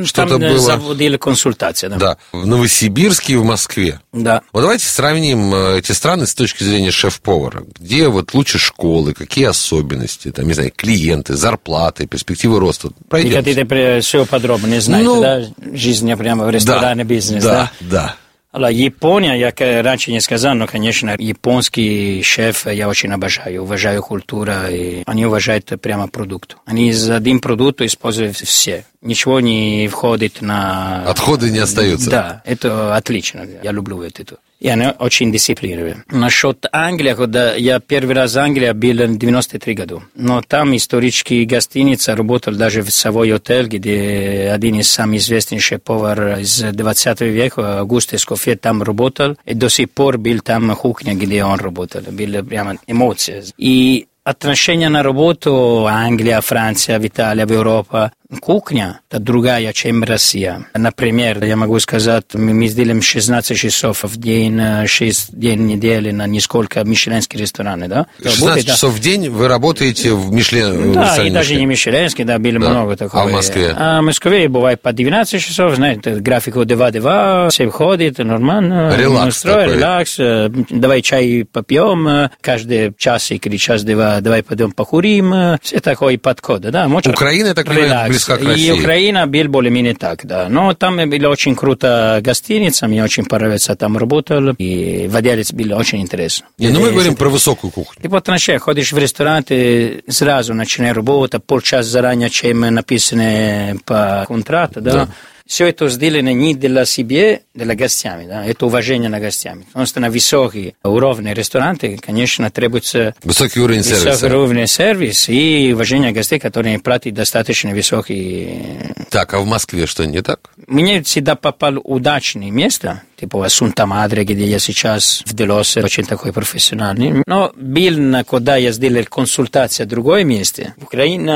что-то 0.04 0.38
было. 0.38 0.58
заводили 0.58 1.16
консультации, 1.16 1.88
да. 1.88 1.96
Да, 1.96 2.16
в 2.32 2.46
Новосибирске 2.46 3.34
и 3.34 3.36
в 3.36 3.44
Москве. 3.44 4.00
Да. 4.12 4.42
Вот 4.52 4.60
давайте 4.62 4.86
сравним 4.86 5.54
э, 5.54 5.78
эти 5.78 5.92
страны 5.92 6.26
с 6.26 6.34
точки 6.34 6.62
зрения 6.62 6.90
шеф-повара. 6.90 7.64
Где 7.78 8.08
вот 8.08 8.34
лучше 8.34 8.58
школы, 8.58 9.14
какие 9.14 9.46
особенности, 9.46 10.30
там, 10.30 10.46
не 10.46 10.52
знаю, 10.52 10.72
клиенты, 10.74 11.34
зарплаты, 11.34 12.06
перспективы 12.06 12.60
роста. 12.60 12.90
Пройдемте. 13.08 13.38
Вы 13.38 13.66
хотите 13.66 14.00
все 14.00 14.26
подробнее 14.26 14.80
знаете, 14.80 15.08
ну, 15.08 15.20
да? 15.22 15.42
Жизнь 15.72 16.14
прямо 16.16 16.44
в 16.44 16.50
ресторане, 16.50 17.04
да, 17.04 17.08
бизнес, 17.08 17.44
да? 17.44 17.70
Да, 17.80 17.88
да. 17.90 18.16
Allora, 18.52 18.70
Япония, 18.70 19.38
як 19.38 19.60
раньше 19.60 20.10
не 20.10 20.20
сказал, 20.20 20.56
но, 20.56 20.66
конечно, 20.66 21.14
японский 21.16 22.20
шеф 22.24 22.66
я 22.66 22.88
очень 22.88 23.12
обожаю, 23.12 23.62
уважаю 23.62 24.02
культуру, 24.02 24.52
и 24.68 25.04
они 25.06 25.24
уважают 25.24 25.66
прямо 25.80 26.08
продукт. 26.08 26.56
Они 26.64 26.92
за 26.92 27.14
один 27.14 27.38
продукт 27.38 27.80
используют 27.80 28.36
все. 28.36 28.84
Ничего 29.02 29.40
не 29.40 29.88
входит 29.88 30.42
на... 30.42 31.04
Отходы 31.06 31.50
не 31.50 31.58
остаются. 31.58 32.10
Да, 32.10 32.42
это 32.44 32.94
отлично. 32.94 33.46
Я 33.62 33.72
люблю 33.72 34.02
это. 34.02 34.36
И 34.60 34.68
они 34.68 34.88
очень 34.98 35.32
дисциплинированы. 35.32 36.04
Насчет 36.10 36.66
Англии, 36.70 37.14
когда 37.14 37.54
я 37.54 37.80
первый 37.80 38.14
раз 38.14 38.34
в 38.34 38.38
Англии 38.38 38.70
был 38.72 39.06
в 39.06 39.18
93 39.18 39.72
году. 39.72 40.02
Но 40.14 40.42
там 40.42 40.76
исторический 40.76 41.46
гостиница 41.46 42.14
работал 42.14 42.54
даже 42.54 42.82
в 42.82 42.90
Савой 42.90 43.32
отель, 43.32 43.68
где 43.68 44.50
один 44.52 44.78
из 44.78 44.90
самых 44.90 45.20
известнейших 45.20 45.82
повар 45.82 46.40
из 46.40 46.60
20 46.60 47.20
века, 47.22 47.78
Аугуст 47.78 48.12
Эскофе, 48.12 48.56
там 48.56 48.82
работал. 48.82 49.38
И 49.46 49.54
до 49.54 49.70
сих 49.70 49.90
пор 49.90 50.18
был 50.18 50.40
там 50.40 50.76
кухня, 50.76 51.14
где 51.14 51.42
он 51.42 51.58
работал. 51.58 52.02
Были 52.10 52.42
прямо 52.42 52.76
эмоции. 52.86 53.42
И 53.56 54.08
отношение 54.24 54.90
на 54.90 55.02
работу 55.02 55.86
Англия, 55.88 56.42
Франция, 56.42 57.00
Италия, 57.02 57.46
в 57.46 57.52
Европа 57.52 58.12
Кухня– 58.38 59.00
это 59.10 59.20
другая, 59.20 59.72
чем 59.72 60.04
Россия. 60.04 60.64
Например, 60.74 61.42
я 61.42 61.56
могу 61.56 61.80
сказать, 61.80 62.26
мы 62.34 62.68
сделаем 62.68 63.02
16 63.02 63.58
часов 63.58 64.04
в 64.04 64.16
день, 64.16 64.86
6 64.86 65.34
дней 65.34 65.56
в 65.56 65.60
неделю 65.60 66.14
на 66.14 66.26
несколько 66.26 66.84
мишленских 66.84 67.40
ресторанов, 67.40 67.88
да? 67.88 68.06
16 68.22 68.40
будет, 68.40 68.66
часов 68.66 68.92
да. 68.92 68.98
в 68.98 69.00
день 69.00 69.28
вы 69.30 69.48
работаете 69.48 70.14
в 70.14 70.32
Мишлен? 70.32 70.92
Да, 70.92 71.24
и 71.24 71.30
даже 71.30 71.56
не 71.56 71.66
мишленский, 71.66 72.22
да, 72.22 72.38
было 72.38 72.60
да. 72.60 72.70
много 72.70 72.96
такого. 72.96 73.24
А 73.24 73.26
в 73.26 73.32
Москве? 73.32 73.74
А 73.76 74.00
в 74.00 74.04
Москве 74.04 74.48
бывает 74.48 74.80
по 74.80 74.92
12 74.92 75.42
часов, 75.42 75.74
знаете, 75.74 76.14
график 76.16 76.54
2-2, 76.56 77.50
все 77.50 77.68
входит, 77.68 78.18
нормально. 78.18 78.94
Релакс 78.96 79.26
настрой, 79.26 79.66
такой. 79.66 79.76
релакс, 79.76 80.66
давай 80.70 81.02
чай 81.02 81.44
попьем, 81.50 82.30
каждый 82.40 82.94
час 82.96 83.30
или 83.32 83.56
час-два, 83.56 84.20
давай 84.20 84.44
пойдем 84.44 84.70
покурим, 84.70 85.58
все 85.62 85.80
такой 85.80 86.16
подход, 86.16 86.62
да? 86.62 86.86
Украина, 86.86 87.48
я 87.48 87.54
так 87.54 87.66
понимаю, 87.66 88.19
близко 88.26 88.36
к 88.36 88.48
России. 88.48 88.66
И 88.66 88.80
Украина 88.80 89.26
был 89.26 89.48
более-менее 89.48 89.94
так, 89.94 90.26
да. 90.26 90.48
Но 90.48 90.74
там 90.74 90.96
была 91.08 91.28
очень 91.28 91.54
круто 91.54 92.20
гостиница, 92.22 92.86
мне 92.86 93.02
очень 93.02 93.24
понравился, 93.24 93.74
там 93.76 93.96
работал, 93.96 94.50
и 94.58 95.06
владелец 95.08 95.52
был 95.52 95.76
очень 95.76 96.00
интересный. 96.00 96.46
Не, 96.58 96.68
ну 96.68 96.80
мы 96.80 96.90
говорим 96.90 97.16
про 97.16 97.28
высокую 97.28 97.70
кухню. 97.70 98.02
Ты 98.02 98.08
вот 98.08 98.26
начинаешь, 98.26 98.62
ходишь 98.62 98.92
в 98.92 98.98
ресторан, 98.98 99.42
ты 99.42 100.02
сразу 100.08 100.54
начинаешь 100.54 100.96
работать, 100.96 101.44
полчаса 101.44 101.82
заранее, 101.82 102.30
чем 102.30 102.60
написано 102.60 103.76
по 103.84 104.24
контракту, 104.28 104.80
да. 104.80 104.92
да 104.92 105.08
все 105.50 105.66
это 105.66 105.88
сделано 105.88 106.32
не 106.32 106.54
для 106.54 106.84
себя, 106.84 107.40
для 107.54 107.74
гостями, 107.74 108.24
да, 108.24 108.46
это 108.46 108.66
уважение 108.66 109.10
на 109.10 109.18
гостями. 109.18 109.64
Потому 109.64 109.84
что 109.84 109.98
на 109.98 110.08
высокие 110.08 110.74
уровни 110.84 111.30
рестораны, 111.30 111.98
конечно, 111.98 112.48
требуется 112.52 113.16
высокий 113.24 113.58
уровень 113.58 113.82
сервиса. 113.82 114.12
Высокий 114.12 114.32
уровень 114.32 114.66
сервиса 114.68 115.32
и 115.32 115.72
уважение 115.72 116.12
гостей, 116.12 116.38
которые 116.38 116.78
платят 116.78 117.14
достаточно 117.14 117.72
высокие. 117.72 118.94
Так, 119.10 119.34
а 119.34 119.40
в 119.40 119.46
Москве 119.46 119.86
что, 119.86 120.06
не 120.06 120.22
так? 120.22 120.52
Мне 120.68 121.02
всегда 121.02 121.34
попал 121.34 121.80
удачное 121.82 122.52
место, 122.52 123.02
типа 123.20 123.44
Асунта 123.44 123.86
Мадре, 123.86 124.24
где 124.24 124.46
я 124.46 124.58
сейчас 124.58 125.22
в 125.26 125.34
Делосе, 125.34 125.82
очень 125.82 126.04
такой 126.04 126.32
профессиональный. 126.32 127.22
Но 127.26 127.52
был, 127.54 128.24
когда 128.24 128.56
я 128.56 128.72
сделал 128.72 129.04
консультацию 129.04 129.86
в 129.86 129.90
другое 129.90 130.24
месте, 130.24 130.74
в 130.78 130.84
Украине, 130.84 131.30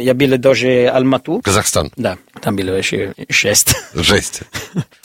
я 0.00 0.14
был 0.14 0.36
даже 0.38 0.88
Алмату. 0.88 1.40
Казахстан? 1.44 1.92
Да, 1.96 2.18
там 2.40 2.56
было 2.56 2.72
вообще 2.72 3.14
жесть. 3.28 3.76
Жесть. 3.94 4.42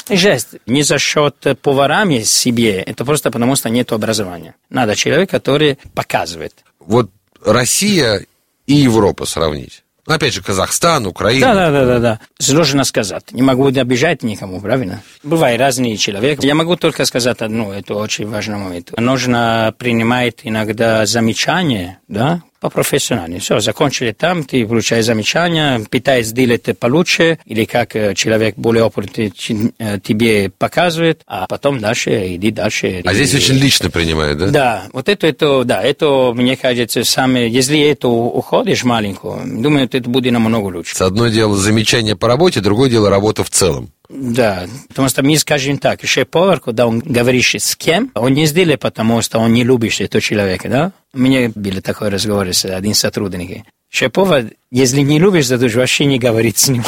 Жесть. 0.09 0.50
Не 0.65 0.83
за 0.83 0.97
счет 1.00 1.36
поварами 1.62 2.24
себе, 2.24 2.81
это 2.81 3.05
просто 3.05 3.29
потому, 3.29 3.55
что 3.55 3.69
нет 3.69 3.91
образования. 3.91 4.55
Надо 4.69 4.95
человек, 4.95 5.29
который 5.29 5.77
показывает. 5.93 6.53
Вот 6.79 7.12
Россия 7.45 8.25
и 8.65 8.74
Европа 8.74 9.25
сравнить. 9.25 9.83
Ну, 10.08 10.14
опять 10.14 10.34
же, 10.34 10.42
Казахстан, 10.42 11.06
Украина. 11.06 11.54
Да, 11.54 11.54
да, 11.54 11.72
да, 11.72 11.86
да, 11.86 12.00
да. 12.00 12.20
Сложно 12.40 12.86
сказать. 12.86 13.32
Не 13.34 13.42
могу 13.42 13.68
обижать 13.68 14.24
никому, 14.24 14.62
правильно? 14.62 15.04
Бывает 15.22 15.60
разный 15.60 15.98
человек. 15.98 16.42
Я 16.44 16.56
могу 16.56 16.78
только 16.78 17.04
сказать 17.04 17.42
одно, 17.42 17.74
это 17.74 17.94
очень 17.94 18.28
важный 18.28 18.58
момент. 18.58 18.98
Нужно 18.98 19.74
принимать 19.78 20.40
иногда 20.44 21.06
замечания, 21.06 22.00
да, 22.08 22.42
по-профессиональному. 22.60 23.40
Все, 23.40 23.60
закончили 23.60 24.12
там, 24.12 24.44
ты 24.44 24.66
получаешь 24.66 25.06
замечания, 25.06 25.82
пытаешься 25.90 26.32
сделать 26.32 26.64
получше, 26.80 27.40
или 27.46 27.66
как 27.66 27.94
человек 28.16 28.56
более 28.56 28.84
опытный 28.84 29.30
тебе 29.30 30.50
показывает, 30.50 31.22
а 31.28 31.48
потом 31.48 31.80
дальше 31.80 32.36
иди 32.36 32.52
дальше. 32.52 33.02
А 33.06 33.14
здесь 33.14 33.34
очень 33.36 33.56
лично 33.56 33.90
принимают, 33.90 34.40
да? 34.40 34.48
Да, 34.48 34.84
вот 34.94 35.10
это, 35.10 35.28
это, 35.28 35.64
да, 35.64 35.84
это, 35.84 36.34
мне 36.34 36.56
кажется, 36.56 37.04
самое, 37.04 37.50
если 37.50 37.80
это 37.80 38.08
уходишь 38.08 38.84
маленькую, 38.84 39.62
думаю, 39.62 39.86
это 39.86 40.02
будет 40.10 40.34
намного 40.34 40.68
лучше. 40.68 40.96
С 40.96 41.02
одно 41.02 41.28
дело 41.28 41.56
замечание 41.56 42.16
по 42.16 42.28
работе, 42.28 42.60
другое 42.60 42.90
дело 42.90 43.10
работа 43.10 43.44
в 43.44 43.50
целом. 43.50 43.90
Да, 44.10 44.68
потому 44.88 45.10
что 45.10 45.22
мы 45.22 45.38
скажем 45.38 45.78
так, 45.78 46.02
шеф-повар, 46.04 46.60
когда 46.60 46.88
он 46.88 47.00
говорит 47.00 47.44
с 47.46 47.76
кем, 47.76 48.12
он 48.16 48.34
не 48.34 48.46
сделает, 48.46 48.80
потому 48.80 49.22
что 49.22 49.40
он 49.40 49.54
не 49.54 49.64
любит 49.64 50.00
этого 50.00 50.22
человека, 50.22 50.70
да? 50.70 50.92
У 51.14 51.20
меня 51.20 51.52
был 51.54 51.82
такой 51.82 52.10
разговор 52.10 52.48
с 52.48 52.64
одним 52.66 52.94
сотрудником. 52.94 53.66
Шеф-повар, 53.89 54.46
если 54.70 55.00
не 55.00 55.17
любишь, 55.17 55.48
то 55.48 55.58
вообще 55.58 56.06
не 56.06 56.20
говорить 56.20 56.58
с 56.58 56.67
ним. 56.67 56.84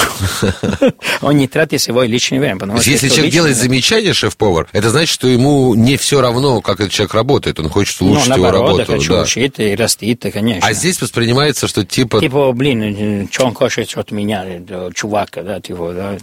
Он 1.22 1.38
не 1.38 1.48
тратит 1.48 1.82
свое 1.82 2.10
личное 2.10 2.40
время. 2.40 2.60
То 2.60 2.76
есть, 2.76 2.88
если 2.88 3.08
человек 3.08 3.32
делает 3.32 3.56
замечание, 3.56 4.14
шеф-повар, 4.14 4.68
это 4.74 4.90
значит, 4.90 5.14
что 5.14 5.28
ему 5.28 5.76
не 5.76 5.96
все 5.96 6.20
равно, 6.20 6.62
как 6.62 6.82
этот 6.82 6.92
человек 6.92 7.14
работает. 7.14 7.58
Он 7.60 7.70
хочет 7.70 8.02
улучшить 8.02 8.30
ну, 8.30 8.36
его 8.36 8.52
работу. 8.52 8.86
хочу 8.86 9.14
да. 9.14 9.22
учить 9.22 9.60
и 9.60 9.76
растить, 9.76 10.22
конечно. 10.34 10.68
А 10.68 10.74
здесь 10.74 11.02
воспринимается, 11.02 11.70
что 11.70 11.86
типа... 11.86 12.20
Типа, 12.20 12.52
блин, 12.52 13.30
что 13.32 13.46
он 13.46 13.54
хочет 13.54 13.98
от 13.98 14.12
меня, 14.12 14.46
чувака, 14.94 15.42
да, 15.42 15.62
типа, 15.62 15.94
да. 15.94 16.18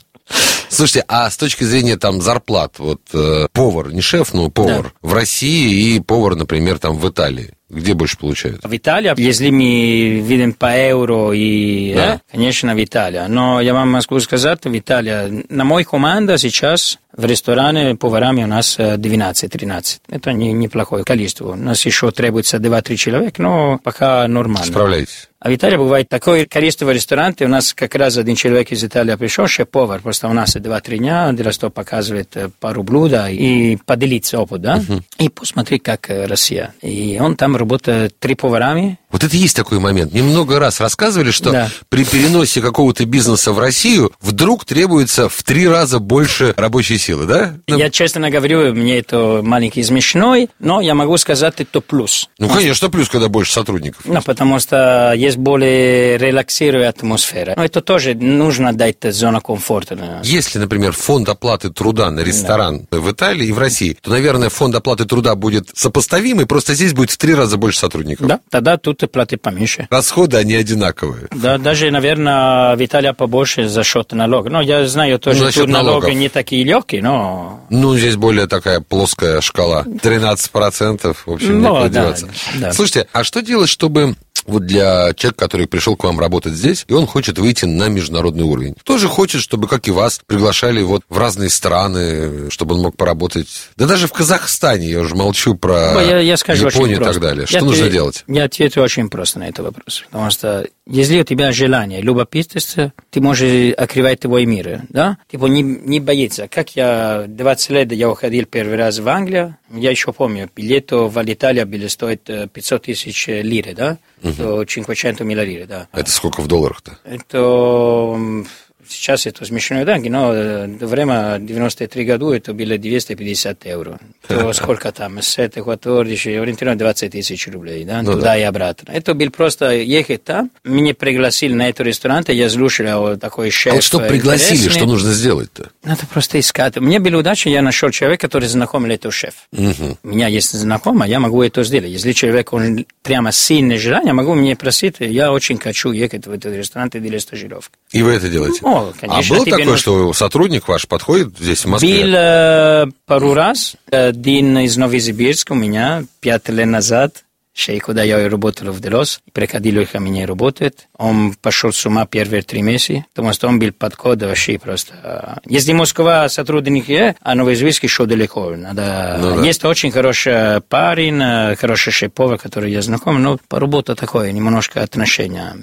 Слушайте, 0.69 1.05
а 1.07 1.29
с 1.31 1.37
точки 1.37 1.63
зрения 1.63 1.97
там 1.97 2.21
зарплат, 2.21 2.77
вот 2.77 3.01
э, 3.13 3.47
повар, 3.53 3.91
не 3.91 4.01
шеф, 4.01 4.33
но 4.33 4.49
повар 4.49 4.83
да. 4.83 4.91
в 5.01 5.13
России 5.13 5.95
и 5.95 5.99
повар, 5.99 6.35
например, 6.35 6.77
там 6.77 6.97
в 6.97 7.09
Италии, 7.09 7.53
где 7.69 7.93
больше 7.93 8.17
получают? 8.17 8.63
В 8.63 8.75
Италии, 8.75 9.13
если 9.17 9.49
мы 9.49 10.21
видим 10.21 10.53
по 10.53 10.75
евро, 10.75 11.31
и, 11.33 11.93
да. 11.93 12.15
э, 12.15 12.19
конечно, 12.31 12.73
в 12.73 12.83
Италии. 12.83 13.21
Но 13.27 13.59
я 13.59 13.73
вам 13.73 13.91
могу 13.91 14.19
сказать, 14.19 14.63
в 14.63 14.77
Италии, 14.77 15.45
на 15.49 15.65
мой 15.65 15.83
команда 15.83 16.37
сейчас 16.37 16.99
в 17.17 17.25
ресторане 17.25 17.95
поварами 17.95 18.43
у 18.43 18.47
нас 18.47 18.77
12-13. 18.77 19.99
Это 20.07 20.33
не, 20.33 20.53
неплохое 20.53 21.03
количество. 21.03 21.51
У 21.51 21.55
нас 21.55 21.85
еще 21.85 22.11
требуется 22.11 22.57
2-3 22.57 22.95
человека, 22.95 23.41
но 23.41 23.79
пока 23.83 24.27
нормально. 24.27 24.65
Справляетесь? 24.65 25.27
А 25.39 25.49
в 25.49 25.55
Италии 25.55 25.77
бывает 25.77 26.09
такое 26.09 26.45
количество 26.45 26.89
ресторанов. 26.89 27.35
У 27.41 27.47
нас 27.47 27.73
как 27.73 27.93
раз 27.93 28.17
один 28.17 28.35
человек 28.35 28.71
из 28.71 28.83
Италии 28.83 29.15
пришел, 29.15 29.47
шеф-повар, 29.47 30.01
просто 30.01 30.27
у 30.27 30.33
нас 30.33 30.55
2-3 30.55 30.97
дня, 30.97 31.31
для 31.31 31.51
того 31.51 31.69
показывает 31.71 32.35
э, 32.35 32.49
пару 32.59 32.81
блюда 32.81 33.29
и 33.29 33.75
поделиться 33.77 34.39
опыт, 34.39 34.61
да, 34.61 34.77
uh-huh. 34.77 35.03
и 35.19 35.29
посмотреть, 35.29 35.83
как 35.83 36.09
э, 36.09 36.25
Россия. 36.25 36.73
И 36.81 37.19
он 37.21 37.35
там 37.35 37.55
работает 37.55 38.17
три 38.19 38.33
поварами, 38.33 38.99
вот 39.09 39.23
это 39.23 39.37
есть 39.37 39.55
такой 39.55 39.79
момент. 39.79 40.11
Мне 40.11 40.21
много 40.21 40.59
раз 40.59 40.81
рассказывали, 40.81 41.31
что 41.31 41.51
да. 41.51 41.69
при 41.87 42.03
переносе 42.03 42.61
какого-то 42.61 43.05
бизнеса 43.05 43.53
в 43.53 43.59
Россию 43.59 44.11
вдруг 44.19 44.65
требуется 44.65 45.29
в 45.29 45.43
три 45.43 45.67
раза 45.67 45.99
больше 45.99 46.53
рабочей 46.57 46.97
силы, 46.97 47.06
да? 47.15 47.55
Ну... 47.67 47.77
Я 47.77 47.89
честно 47.89 48.29
говорю, 48.29 48.73
мне 48.73 48.99
это 48.99 49.41
маленький 49.43 49.83
смешной, 49.83 50.49
но 50.59 50.81
я 50.81 50.93
могу 50.93 51.17
сказать, 51.17 51.55
это 51.57 51.81
плюс. 51.81 52.29
Ну, 52.39 52.49
конечно, 52.49 52.89
плюс, 52.89 53.09
когда 53.09 53.29
больше 53.29 53.53
сотрудников. 53.53 54.01
Ну, 54.05 54.21
потому 54.21 54.59
что 54.59 55.13
есть 55.15 55.37
более 55.37 56.17
релаксирующая 56.17 56.89
атмосфера. 56.89 57.53
Но 57.55 57.63
это 57.63 57.81
тоже 57.81 58.15
нужно 58.15 58.73
дать 58.73 58.97
зону 59.03 59.41
комфорта. 59.41 60.21
Если, 60.23 60.59
например, 60.59 60.91
фонд 60.91 61.29
оплаты 61.29 61.69
труда 61.69 62.11
на 62.11 62.21
ресторан 62.21 62.87
да. 62.91 62.99
в 62.99 63.11
Италии 63.11 63.47
и 63.47 63.51
в 63.51 63.59
России, 63.59 63.97
то, 64.01 64.09
наверное, 64.09 64.49
фонд 64.49 64.75
оплаты 64.75 65.05
труда 65.05 65.35
будет 65.35 65.69
сопоставимый, 65.73 66.45
просто 66.45 66.73
здесь 66.73 66.93
будет 66.93 67.11
в 67.11 67.17
три 67.17 67.33
раза 67.33 67.57
больше 67.57 67.79
сотрудников. 67.79 68.27
Да, 68.27 68.39
тогда 68.49 68.77
тут 68.77 68.99
ты 68.99 69.07
платишь 69.07 69.39
поменьше. 69.39 69.87
Расходы, 69.89 70.37
они 70.37 70.55
одинаковые. 70.55 71.27
Да, 71.31 71.57
даже, 71.57 71.91
наверное, 71.91 72.75
в 72.75 72.83
Италии 72.83 73.11
побольше 73.11 73.67
за 73.67 73.83
счет 73.83 74.11
налога. 74.11 74.49
Но 74.49 74.61
я 74.61 74.87
знаю 74.87 75.19
тоже, 75.19 75.43
ну, 75.43 75.51
тут 75.51 75.67
налоги 75.69 76.11
не 76.11 76.29
такие 76.29 76.63
легкие, 76.63 76.96
но... 77.01 77.65
Ну, 77.69 77.97
здесь 77.97 78.15
более 78.15 78.47
такая 78.47 78.79
плоская 78.79 79.41
шкала. 79.41 79.83
13%, 79.83 81.15
в 81.25 81.31
общем, 81.31 81.61
ну, 81.61 81.81
некуда 81.81 81.89
да. 81.89 82.15
Да. 82.59 82.73
Слушайте, 82.73 83.07
а 83.11 83.23
что 83.23 83.41
делать, 83.41 83.69
чтобы 83.69 84.15
вот 84.47 84.65
для 84.65 85.13
человека, 85.13 85.39
который 85.39 85.67
пришел 85.67 85.95
к 85.95 86.03
вам 86.03 86.19
работать 86.19 86.53
здесь, 86.53 86.85
и 86.87 86.93
он 86.93 87.05
хочет 87.05 87.37
выйти 87.37 87.65
на 87.65 87.89
международный 87.89 88.43
уровень. 88.43 88.75
Тоже 88.83 89.07
хочет, 89.07 89.41
чтобы, 89.41 89.67
как 89.67 89.87
и 89.87 89.91
вас, 89.91 90.21
приглашали 90.25 90.81
вот 90.81 91.03
в 91.09 91.17
разные 91.17 91.49
страны, 91.49 92.49
чтобы 92.49 92.75
он 92.75 92.81
мог 92.81 92.97
поработать. 92.97 93.47
Да 93.75 93.85
даже 93.85 94.07
в 94.07 94.13
Казахстане, 94.13 94.89
я 94.89 95.01
уже 95.01 95.15
молчу 95.15 95.55
про 95.55 96.01
я, 96.01 96.19
я 96.19 96.37
скажу 96.37 96.67
Японию 96.67 97.01
и 97.01 97.03
так 97.03 97.19
далее. 97.19 97.45
Что 97.45 97.57
я 97.57 97.63
нужно 97.63 97.85
ответ, 97.85 97.93
делать? 97.93 98.23
Я 98.27 98.45
отвечу 98.45 98.81
очень 98.81 99.09
просто 99.09 99.39
на 99.39 99.49
этот 99.49 99.65
вопрос. 99.65 100.03
Потому 100.09 100.31
что 100.31 100.65
если 100.89 101.19
у 101.19 101.23
тебя 101.23 101.51
желание, 101.51 102.01
любопытство, 102.01 102.93
ты 103.09 103.21
можешь 103.21 103.73
открывать 103.73 104.21
твой 104.21 104.45
мир, 104.45 104.83
да? 104.89 105.17
Типа 105.29 105.47
не, 105.47 105.61
не 105.61 105.99
боиться. 105.99 106.47
Как 106.47 106.76
я 106.77 107.25
20 107.27 107.69
лет 107.71 107.91
я 107.91 108.09
уходил 108.09 108.45
первый 108.45 108.77
раз 108.77 108.99
в 108.99 109.09
Англию, 109.09 109.57
я 109.71 109.91
еще 109.91 110.13
помню, 110.13 110.49
билет 110.55 110.91
в 110.91 111.21
Италию 111.25 111.67
были 111.67 111.87
стоит 111.87 112.23
500 112.23 112.83
тысяч 112.83 113.27
лир, 113.27 113.75
да? 113.75 113.97
Угу. 114.23 114.65
500 114.65 115.19
миллионов 115.21 115.67
да. 115.67 115.87
Это 115.91 116.09
сколько 116.09 116.41
в 116.41 116.47
долларах-то? 116.47 116.97
Это 117.03 118.45
Сейчас 118.89 119.27
это 119.27 119.43
смешные 119.45 119.85
деньги, 119.85 120.07
но 120.07 120.27
во 120.29 120.87
время 120.87 121.39
93 121.39 122.05
году 122.05 122.31
это 122.31 122.53
было 122.53 122.77
250 122.77 123.65
евро. 123.65 123.99
То 124.27 124.53
сколько 124.53 124.91
там? 124.91 125.21
С 125.21 125.35
14, 125.35 126.27
ориентировочно 126.27 126.77
20 126.77 127.11
тысяч 127.11 127.47
рублей, 127.47 127.85
да? 127.85 128.01
Ну, 128.01 128.13
туда 128.13 128.25
да. 128.25 128.37
и 128.37 128.41
обратно. 128.43 128.91
Это 128.91 129.13
был 129.13 129.29
просто 129.29 129.71
ехать 129.71 130.23
там. 130.23 130.51
Меня 130.63 130.93
пригласили 130.93 131.53
на 131.53 131.69
этот 131.69 131.87
ресторан, 131.87 132.23
я 132.27 132.49
слушал 132.49 133.17
такой 133.17 133.51
шеф. 133.51 133.73
А 133.73 133.75
вот 133.75 133.83
что 133.83 133.99
пригласили, 133.99 134.57
интересный. 134.57 134.79
что 134.79 134.85
нужно 134.85 135.13
сделать-то? 135.13 135.69
Надо 135.83 136.05
просто 136.07 136.39
искать. 136.39 136.77
Мне 136.77 136.99
была 136.99 137.19
удача, 137.19 137.49
я 137.49 137.61
нашел 137.61 137.89
человека, 137.89 138.27
который 138.27 138.47
знакомый 138.47 138.93
этого 138.93 139.11
шеф. 139.11 139.47
Угу. 139.51 139.97
У 140.03 140.07
меня 140.07 140.27
есть 140.27 140.51
знакомый, 140.51 141.09
я 141.09 141.19
могу 141.19 141.41
это 141.43 141.63
сделать. 141.63 141.91
Если 141.91 142.11
человек, 142.11 142.53
он 142.53 142.85
прямо 143.03 143.31
сильное 143.31 143.77
желание, 143.77 144.13
могу 144.13 144.33
мне 144.33 144.55
просить, 144.55 144.95
я 144.99 145.31
очень 145.31 145.57
хочу 145.57 145.91
ехать 145.91 146.27
в 146.27 146.31
этот 146.31 146.53
ресторан 146.53 146.89
и 146.93 146.99
делать 146.99 147.21
стажировку. 147.21 147.75
И 147.91 148.01
вы 148.01 148.13
это 148.13 148.29
делаете? 148.29 148.59
О, 148.63 148.93
конечно. 148.99 149.35
А 149.35 149.35
было 149.35 149.45
такое, 149.45 149.65
нужно... 149.65 149.77
что 149.77 150.13
сотрудник 150.13 150.67
ваш 150.67 150.87
подходит 150.87 151.37
здесь, 151.39 151.65
в 151.65 151.69
Москве? 151.69 152.03
Был 152.03 152.13
э, 152.15 152.85
пару 153.05 153.33
раз. 153.33 153.75
Один 154.17 154.57
из 154.57 154.75
Новосибирска 154.77 155.51
у 155.51 155.55
меня 155.55 156.03
пять 156.21 156.49
лет 156.49 156.65
назад 156.65 157.23
Шей, 157.53 157.79
куда 157.79 158.01
я 158.01 158.27
работал 158.27 158.71
в 158.71 158.79
Делос, 158.79 159.21
приходил 159.31 159.85
ко 159.85 159.99
мне 159.99 160.25
работать. 160.25 160.87
Он 160.97 161.35
пошел 161.39 161.71
с 161.71 161.85
ума 161.85 162.07
первые 162.07 162.41
три 162.41 162.63
месяца, 162.63 163.05
потому 163.13 163.31
что 163.33 163.47
он 163.47 163.59
был 163.59 163.71
подход 163.71 164.19
вообще 164.23 164.57
просто. 164.57 165.39
Если 165.45 165.71
Москва 165.73 166.29
сотрудник 166.29 166.89
есть, 166.89 167.17
а 167.21 167.35
Новосибирск 167.35 167.83
еще 167.83 168.07
далеко. 168.07 168.55
Надо... 168.55 169.17
Ну, 169.19 169.35
да. 169.35 169.45
Есть 169.45 169.63
очень 169.65 169.91
хороший 169.91 170.61
парень, 170.61 171.55
хороший 171.55 171.93
шеф-повар, 171.93 172.39
который 172.39 172.71
я 172.71 172.81
знаком, 172.81 173.21
но 173.21 173.37
поработа 173.47 173.95
такое, 173.95 174.31
немножко 174.31 174.81
отношения. 174.81 175.55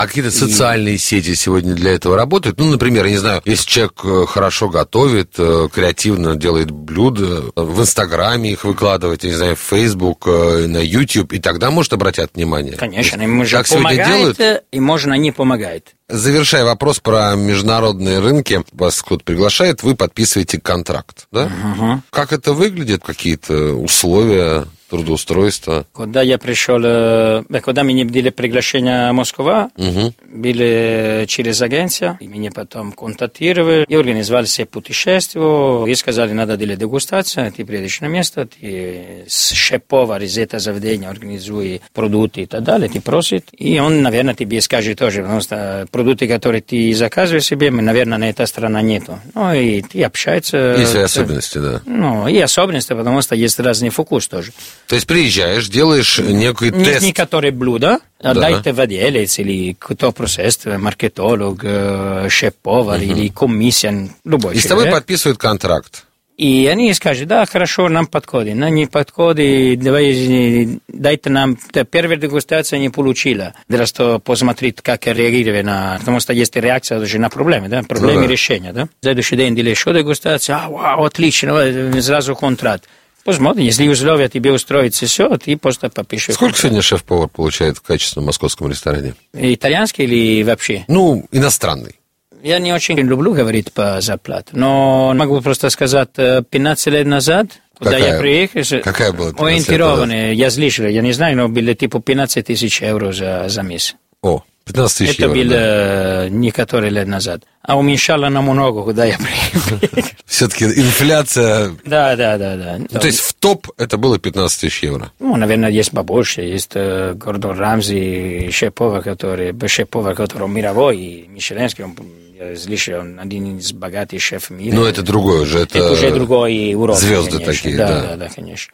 А 0.00 0.06
какие-то 0.06 0.30
социальные 0.30 0.94
и... 0.94 0.98
сети 0.98 1.34
сегодня 1.34 1.74
для 1.74 1.90
этого 1.90 2.16
работают? 2.16 2.58
Ну, 2.58 2.70
например, 2.70 3.04
я 3.04 3.10
не 3.10 3.18
знаю, 3.18 3.42
если 3.44 3.68
человек 3.68 4.00
э, 4.02 4.24
хорошо 4.26 4.70
готовит, 4.70 5.34
э, 5.36 5.68
креативно 5.70 6.36
делает 6.36 6.70
блюда, 6.70 7.42
в 7.54 7.82
Инстаграме 7.82 8.50
их 8.52 8.64
выкладывает, 8.64 9.24
я 9.24 9.30
не 9.30 9.36
знаю, 9.36 9.56
в 9.56 9.58
Фейсбук, 9.58 10.26
э, 10.26 10.66
на 10.68 10.78
YouTube, 10.78 11.34
и 11.34 11.38
тогда 11.38 11.70
может 11.70 11.92
обратят 11.92 12.30
внимание. 12.34 12.76
Конечно, 12.76 13.20
им 13.20 13.44
же 13.44 13.62
помогает, 13.62 14.38
делают? 14.38 14.64
и 14.72 14.80
можно 14.80 15.12
не 15.12 15.32
помогает. 15.32 15.94
Завершая 16.08 16.64
вопрос 16.64 17.00
про 17.00 17.34
международные 17.34 18.20
рынки, 18.20 18.64
вас 18.72 19.02
кто-то 19.02 19.22
приглашает, 19.22 19.82
вы 19.82 19.94
подписываете 19.96 20.58
контракт, 20.62 21.26
да? 21.30 21.44
Угу. 21.76 22.02
Как 22.08 22.32
это 22.32 22.54
выглядит? 22.54 23.02
Какие-то 23.04 23.74
условия? 23.74 24.64
Трудоустройства? 24.90 25.86
Когда 25.94 26.22
я 26.22 26.36
пришел, 26.38 26.80
э, 26.84 27.42
когда 27.62 27.82
мне 27.82 28.04
были 28.04 28.30
приглашения 28.30 29.12
Москва, 29.12 29.70
угу. 29.76 30.12
были 30.26 31.24
через 31.28 31.62
агенцию, 31.62 32.18
и 32.20 32.26
меня 32.26 32.50
потом 32.50 32.92
контактировали, 32.92 33.84
и 33.88 33.94
организовали 33.94 34.46
все 34.46 34.66
путешествия, 34.66 35.86
и 35.86 35.94
сказали, 35.94 36.32
надо 36.32 36.56
делать 36.56 36.78
дегустацию, 36.78 37.52
ты 37.52 37.64
приедешь 37.64 38.00
на 38.00 38.06
место, 38.06 38.46
ты 38.46 39.24
с 39.26 39.52
шеф-повар 39.52 40.22
из 40.22 40.36
этого 40.36 40.60
заведения 40.60 41.08
организуй 41.08 41.80
продукты 41.94 42.42
и 42.42 42.46
так 42.46 42.62
далее, 42.62 42.88
ты 42.88 43.00
просит, 43.00 43.46
и 43.52 43.78
он, 43.78 44.02
наверное, 44.02 44.34
тебе 44.34 44.60
скажет 44.60 44.98
тоже, 44.98 45.22
потому 45.22 45.40
что 45.40 45.86
продукты, 45.90 46.26
которые 46.28 46.62
ты 46.62 46.92
заказываешь 46.94 47.44
себе, 47.44 47.70
наверное, 47.70 48.18
на 48.18 48.28
этой 48.28 48.46
стране 48.46 48.82
нету. 48.82 49.18
Ну, 49.34 49.52
и 49.52 49.82
ты 49.82 50.02
общаешься. 50.02 50.74
Есть 50.78 50.96
особенности, 50.96 51.58
да. 51.58 51.80
Ну, 51.86 52.28
и 52.28 52.38
особенности, 52.38 52.92
потому 52.92 53.22
что 53.22 53.34
есть 53.34 53.58
разный 53.60 53.90
вкус 53.90 54.28
тоже. 54.28 54.52
То 54.90 54.96
есть 54.96 55.06
приезжаешь, 55.06 55.68
делаешь 55.68 56.18
некий 56.18 56.72
не, 56.72 56.84
тест. 56.84 57.06
Некоторые 57.06 57.52
блюда, 57.52 58.00
да. 58.20 58.34
дайте 58.34 58.70
или 58.70 59.76
кто 59.78 60.10
процесс, 60.10 60.58
маркетолог, 60.64 61.60
э, 61.62 62.26
шеф-повар 62.28 62.98
угу. 62.98 63.04
или 63.04 63.28
комиссия, 63.28 64.08
любой 64.24 64.56
И 64.56 64.58
человек. 64.58 64.64
с 64.64 64.66
тобой 64.66 64.90
подписывают 64.90 65.38
контракт. 65.38 66.06
И 66.38 66.66
они 66.66 66.92
скажут, 66.92 67.28
да, 67.28 67.46
хорошо, 67.46 67.88
нам 67.88 68.08
подходит, 68.08 68.56
нам 68.56 68.74
не 68.74 68.86
подходит, 68.86 69.78
давай, 69.78 70.80
дайте 70.88 71.30
нам, 71.30 71.56
первая 71.88 72.16
дегустация 72.16 72.80
не 72.80 72.88
получила, 72.88 73.54
для 73.68 73.86
того 73.86 74.18
посмотреть, 74.18 74.80
как 74.80 75.06
реагировать 75.06 75.66
на, 75.66 75.98
потому 76.00 76.18
что 76.18 76.32
есть 76.32 76.56
реакция 76.56 76.98
даже 76.98 77.20
на 77.20 77.28
проблемы, 77.28 77.68
да, 77.68 77.84
проблемы 77.84 78.22
Ну 78.22 78.26
да. 78.26 78.32
решения, 78.32 78.72
да. 78.72 78.88
Следующий 79.02 79.36
день 79.36 79.54
делаешь 79.54 79.78
еще 79.78 79.92
дегустация, 79.92 80.56
а, 80.56 80.68
вау, 80.68 81.04
отлично, 81.04 82.02
сразу 82.02 82.34
контракт. 82.34 82.88
Посмотрим, 83.24 83.64
если 83.64 83.86
условия 83.88 84.28
тебе 84.28 84.52
устроятся, 84.52 85.06
все, 85.06 85.36
ты 85.36 85.56
просто 85.56 85.90
попишешь. 85.90 86.34
Сколько 86.34 86.56
сегодня 86.58 86.82
шеф-повар 86.82 87.28
получает 87.28 87.76
в 87.78 87.82
качественном 87.82 88.26
московском 88.26 88.68
ресторане? 88.68 89.14
Итальянский 89.32 90.04
или 90.04 90.42
вообще? 90.42 90.84
Ну, 90.88 91.26
иностранный. 91.30 91.96
Я 92.42 92.58
не 92.58 92.72
очень 92.72 92.98
люблю 92.98 93.34
говорить 93.34 93.72
по 93.72 94.00
зарплате, 94.00 94.48
но 94.52 95.12
могу 95.14 95.40
просто 95.42 95.68
сказать, 95.68 96.08
э, 96.16 96.42
15 96.48 96.86
лет 96.86 97.06
назад, 97.06 97.48
когда 97.78 97.98
Какая- 97.98 98.14
я 98.14 98.18
приехал, 98.20 98.80
какая 98.82 99.12
была 99.12 99.30
15 99.32 99.36
лет 99.36 99.80
ориентированный, 99.80 100.34
я 100.34 100.50
слышал, 100.50 100.86
я 100.86 101.02
не 101.02 101.12
знаю, 101.12 101.36
но 101.36 101.48
были 101.48 101.74
типа 101.74 102.00
15 102.00 102.46
тысяч 102.46 102.80
евро 102.80 103.12
за, 103.12 103.44
за 103.48 103.62
месяц. 103.62 103.96
О, 104.22 104.42
15 104.66 104.98
тысяч 104.98 105.14
Это 105.14 105.22
евро. 105.24 105.34
было 105.34 105.50
да. 105.50 106.24
э, 106.24 106.28
некоторые 106.28 106.90
лет 106.90 107.08
назад. 107.08 107.42
А 107.62 107.76
уменьшало 107.78 108.28
намного, 108.28 108.84
когда 108.84 109.04
я 109.04 109.16
приехал. 109.18 110.04
Все-таки 110.26 110.64
инфляция... 110.64 111.76
Да, 111.84 112.16
да, 112.16 112.38
да, 112.38 112.56
да. 112.56 112.76
Ну, 112.78 113.00
то 113.00 113.06
есть 113.06 113.20
в 113.20 113.34
топ 113.34 113.68
это 113.78 113.96
было 113.96 114.18
15 114.18 114.60
тысяч 114.60 114.82
евро. 114.82 115.12
Ну, 115.18 115.36
наверное, 115.36 115.70
есть 115.70 115.90
побольше. 115.90 116.42
Есть 116.42 116.72
э, 116.74 117.14
Гордон 117.14 117.58
Рамзи, 117.58 118.50
шеф-повар, 118.52 119.02
который, 119.02 119.54
шеф-повар, 119.68 120.14
который 120.14 120.48
мировой, 120.48 120.96
и 120.98 121.28
мишеленский, 121.28 121.84
он, 121.84 121.96
я 122.38 122.56
слышал, 122.56 123.00
он 123.00 123.18
один 123.20 123.58
из 123.58 123.72
богатых 123.72 124.22
шефов 124.22 124.50
мира. 124.50 124.74
Но 124.74 124.86
это 124.86 125.02
другое 125.02 125.42
уже. 125.42 125.60
Это, 125.60 125.78
Это 125.78 125.92
уже 125.92 126.10
другой 126.12 126.74
уровень. 126.74 126.98
звезды 126.98 127.38
конечно. 127.38 127.52
такие, 127.52 127.76
да. 127.76 127.88
да. 127.88 128.00
Да, 128.02 128.16
да, 128.16 128.28
конечно. 128.34 128.72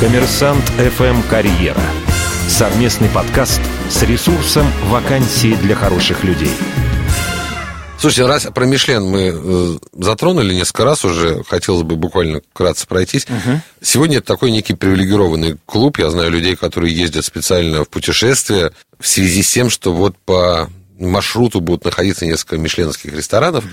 Коммерсант 0.00 0.64
FM 0.78 1.22
«Карьера». 1.30 1.80
Совместный 2.48 3.08
подкаст 3.08 3.60
с 3.90 4.02
ресурсом 4.04 4.66
«Вакансии 4.84 5.54
для 5.56 5.74
хороших 5.74 6.22
людей». 6.22 6.50
Слушайте, 7.98 8.26
раз 8.26 8.46
про 8.54 8.64
Мишлен 8.66 9.04
мы 9.04 9.32
э, 9.34 9.78
затронули 9.92 10.54
несколько 10.54 10.84
раз 10.84 11.04
уже, 11.04 11.42
хотелось 11.44 11.82
бы 11.82 11.96
буквально 11.96 12.40
вкратце 12.52 12.86
пройтись. 12.86 13.26
Сегодня 13.82 14.18
это 14.18 14.28
такой 14.28 14.52
некий 14.52 14.74
привилегированный 14.74 15.56
клуб. 15.66 15.98
Я 15.98 16.10
знаю 16.10 16.30
людей, 16.30 16.54
которые 16.54 16.94
ездят 16.94 17.24
специально 17.24 17.84
в 17.84 17.88
путешествия 17.88 18.72
в 18.98 19.08
связи 19.08 19.42
с 19.42 19.50
тем, 19.50 19.68
что 19.68 19.92
вот 19.92 20.16
по 20.18 20.70
маршруту 20.98 21.60
будут 21.60 21.84
находиться 21.84 22.26
несколько 22.26 22.58
мишленских 22.58 23.12
ресторанов. 23.12 23.64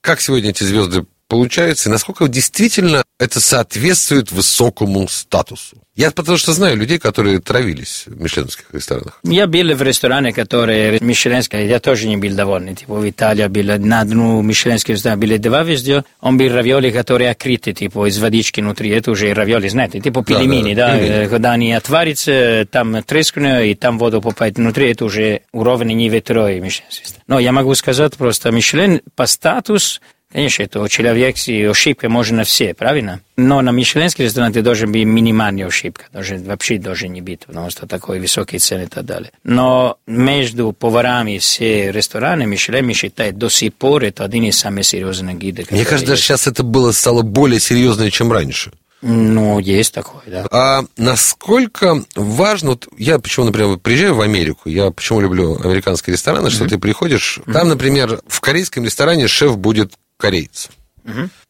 Как 0.00 0.20
сегодня 0.20 0.50
эти 0.50 0.64
звезды 0.64 1.04
получаются 1.28 1.88
и 1.88 1.92
насколько 1.92 2.28
действительно 2.28 3.02
это 3.18 3.40
соответствует 3.40 4.32
высокому 4.32 5.08
статусу? 5.08 5.76
Я 5.96 6.10
потому 6.10 6.36
что 6.36 6.52
знаю 6.52 6.76
людей, 6.76 6.98
которые 6.98 7.40
травились 7.40 8.04
в 8.06 8.20
мишленских 8.20 8.66
ресторанах. 8.72 9.18
Я 9.22 9.46
был 9.46 9.74
в 9.74 9.80
ресторане, 9.80 10.34
который 10.34 10.98
мишеленский, 11.00 11.66
я 11.66 11.80
тоже 11.80 12.06
не 12.06 12.18
был 12.18 12.34
довольный. 12.34 12.74
Типа 12.74 12.96
в 12.96 13.08
Италии 13.08 13.46
был 13.46 13.78
на 13.78 14.04
дну 14.04 14.42
мишеленский 14.42 14.92
ресторан, 14.92 15.18
были 15.18 15.38
два 15.38 15.62
везде. 15.62 16.04
Он 16.20 16.36
был 16.36 16.50
равиоли, 16.52 16.90
которые 16.90 17.30
открыты, 17.30 17.72
типа 17.72 18.08
из 18.08 18.18
водички 18.18 18.60
внутри. 18.60 18.90
Это 18.90 19.10
уже 19.10 19.32
равиоли, 19.32 19.68
знаете, 19.68 20.00
типа 20.00 20.20
Да, 20.20 20.38
пельмени, 20.38 20.74
да, 20.74 20.88
да, 20.88 20.98
пельмени. 20.98 21.14
э, 21.24 21.28
когда 21.28 21.52
они 21.52 21.72
отварятся, 21.72 22.68
там 22.70 23.02
трескают, 23.02 23.64
и 23.64 23.74
там 23.74 23.98
воду 23.98 24.20
попадает 24.20 24.58
внутри, 24.58 24.90
это 24.90 25.06
уже 25.06 25.40
уровень 25.52 25.96
не 25.96 26.10
второй 26.10 26.60
мишеленский 26.60 27.04
ресторан. 27.04 27.22
Но 27.26 27.38
я 27.38 27.52
могу 27.52 27.74
сказать 27.74 28.14
просто, 28.16 28.50
Мишлен 28.50 29.00
по 29.14 29.26
статусу 29.26 30.00
Конечно, 30.36 30.64
это 30.64 30.86
человек, 30.90 31.38
и 31.46 31.64
ошибка 31.64 32.10
можно 32.10 32.44
все, 32.44 32.74
правильно? 32.74 33.22
Но 33.38 33.62
на 33.62 33.70
мишленский 33.70 34.24
ресторан 34.24 34.52
ты 34.52 34.60
должен 34.60 34.92
быть 34.92 35.06
минимальная 35.06 35.66
ошибка, 35.66 36.04
должен, 36.12 36.44
вообще 36.44 36.76
должен 36.76 37.10
не 37.14 37.22
быть, 37.22 37.46
потому 37.46 37.70
что 37.70 37.86
такой 37.86 38.20
высокий 38.20 38.58
цены 38.58 38.82
и 38.82 38.86
так 38.86 39.06
далее. 39.06 39.30
Но 39.44 39.96
между 40.06 40.74
поварами 40.74 41.38
все 41.38 41.90
рестораны 41.90 42.44
Мишлен 42.44 42.92
считает 42.92 43.38
до 43.38 43.48
сих 43.48 43.72
пор 43.72 44.04
это 44.04 44.24
один 44.24 44.44
из 44.44 44.58
самых 44.58 44.84
серьезных 44.84 45.38
гидов. 45.38 45.70
Мне 45.70 45.86
кажется, 45.86 46.12
есть. 46.12 46.24
сейчас 46.24 46.46
это 46.46 46.62
было 46.62 46.92
стало 46.92 47.22
более 47.22 47.58
серьезно, 47.58 48.10
чем 48.10 48.30
раньше. 48.30 48.72
Ну, 49.00 49.58
есть 49.58 49.94
такое, 49.94 50.22
да. 50.26 50.46
А 50.50 50.84
насколько 50.98 52.04
важно, 52.14 52.70
вот 52.70 52.88
я 52.98 53.18
почему, 53.18 53.46
например, 53.46 53.78
приезжаю 53.78 54.14
в 54.14 54.20
Америку, 54.20 54.68
я 54.68 54.90
почему 54.90 55.22
люблю 55.22 55.58
американские 55.64 56.12
рестораны, 56.12 56.50
что 56.50 56.68
ты 56.68 56.76
приходишь, 56.76 57.40
там, 57.50 57.68
например, 57.68 58.20
в 58.26 58.40
корейском 58.42 58.84
ресторане 58.84 59.28
шеф 59.28 59.56
будет 59.56 59.92
кореец, 60.16 60.68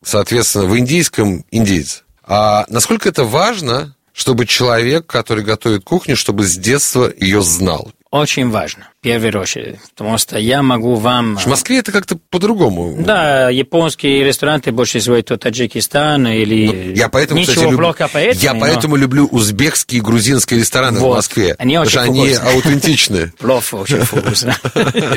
соответственно, 0.05 0.67
в 0.67 0.77
индийском 0.79 1.45
индейец. 1.51 2.05
А 2.23 2.65
насколько 2.69 3.09
это 3.09 3.25
важно, 3.25 3.95
чтобы 4.13 4.47
человек, 4.47 5.07
который 5.07 5.45
готовит 5.45 5.85
кухню, 5.85 6.17
чтобы 6.17 6.45
с 6.45 6.57
детства 6.57 7.13
ее 7.19 7.43
знал? 7.43 7.93
Очень 8.13 8.51
важно, 8.51 8.89
в 9.01 9.03
первую 9.03 9.43
очередь, 9.43 9.79
потому 9.95 10.17
что 10.17 10.39
я 10.39 10.63
могу 10.63 10.95
вам... 10.95 11.37
В 11.37 11.47
Москве 11.47 11.81
это 11.81 11.93
как-то 11.93 12.17
по-другому. 12.31 12.97
Да, 13.05 13.51
японские 13.51 14.25
рестораны 14.25 14.63
больше 14.73 15.01
всего 15.01 15.17
это 15.17 15.37
Таджикистан 15.37 16.27
или... 16.29 16.67
Ну, 16.67 16.95
Я 16.95 17.09
поэтому, 17.09 17.41
Ничего 17.41 17.53
кстати, 17.55 17.65
люблю, 17.71 17.79
плохо 17.79 18.09
поэтому, 18.11 18.43
я 18.45 18.55
но- 18.55 18.61
поэтому 18.61 18.97
люблю 18.97 19.27
узбекские 19.27 19.99
и 19.99 20.03
грузинские 20.03 20.61
рестораны 20.61 20.99
в 21.01 21.03
Вот. 21.03 21.17
Москве. 21.17 21.57
Они 21.59 21.75
потому 21.75 21.91
что 21.91 22.01
очень 22.01 22.11
они 22.13 22.35
вкусные. 22.35 22.55
аутентичны. 22.55 23.33
Плов 23.39 23.75
очень 23.75 24.01
вкусно. 24.03 24.57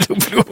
Люблю. 0.09 0.45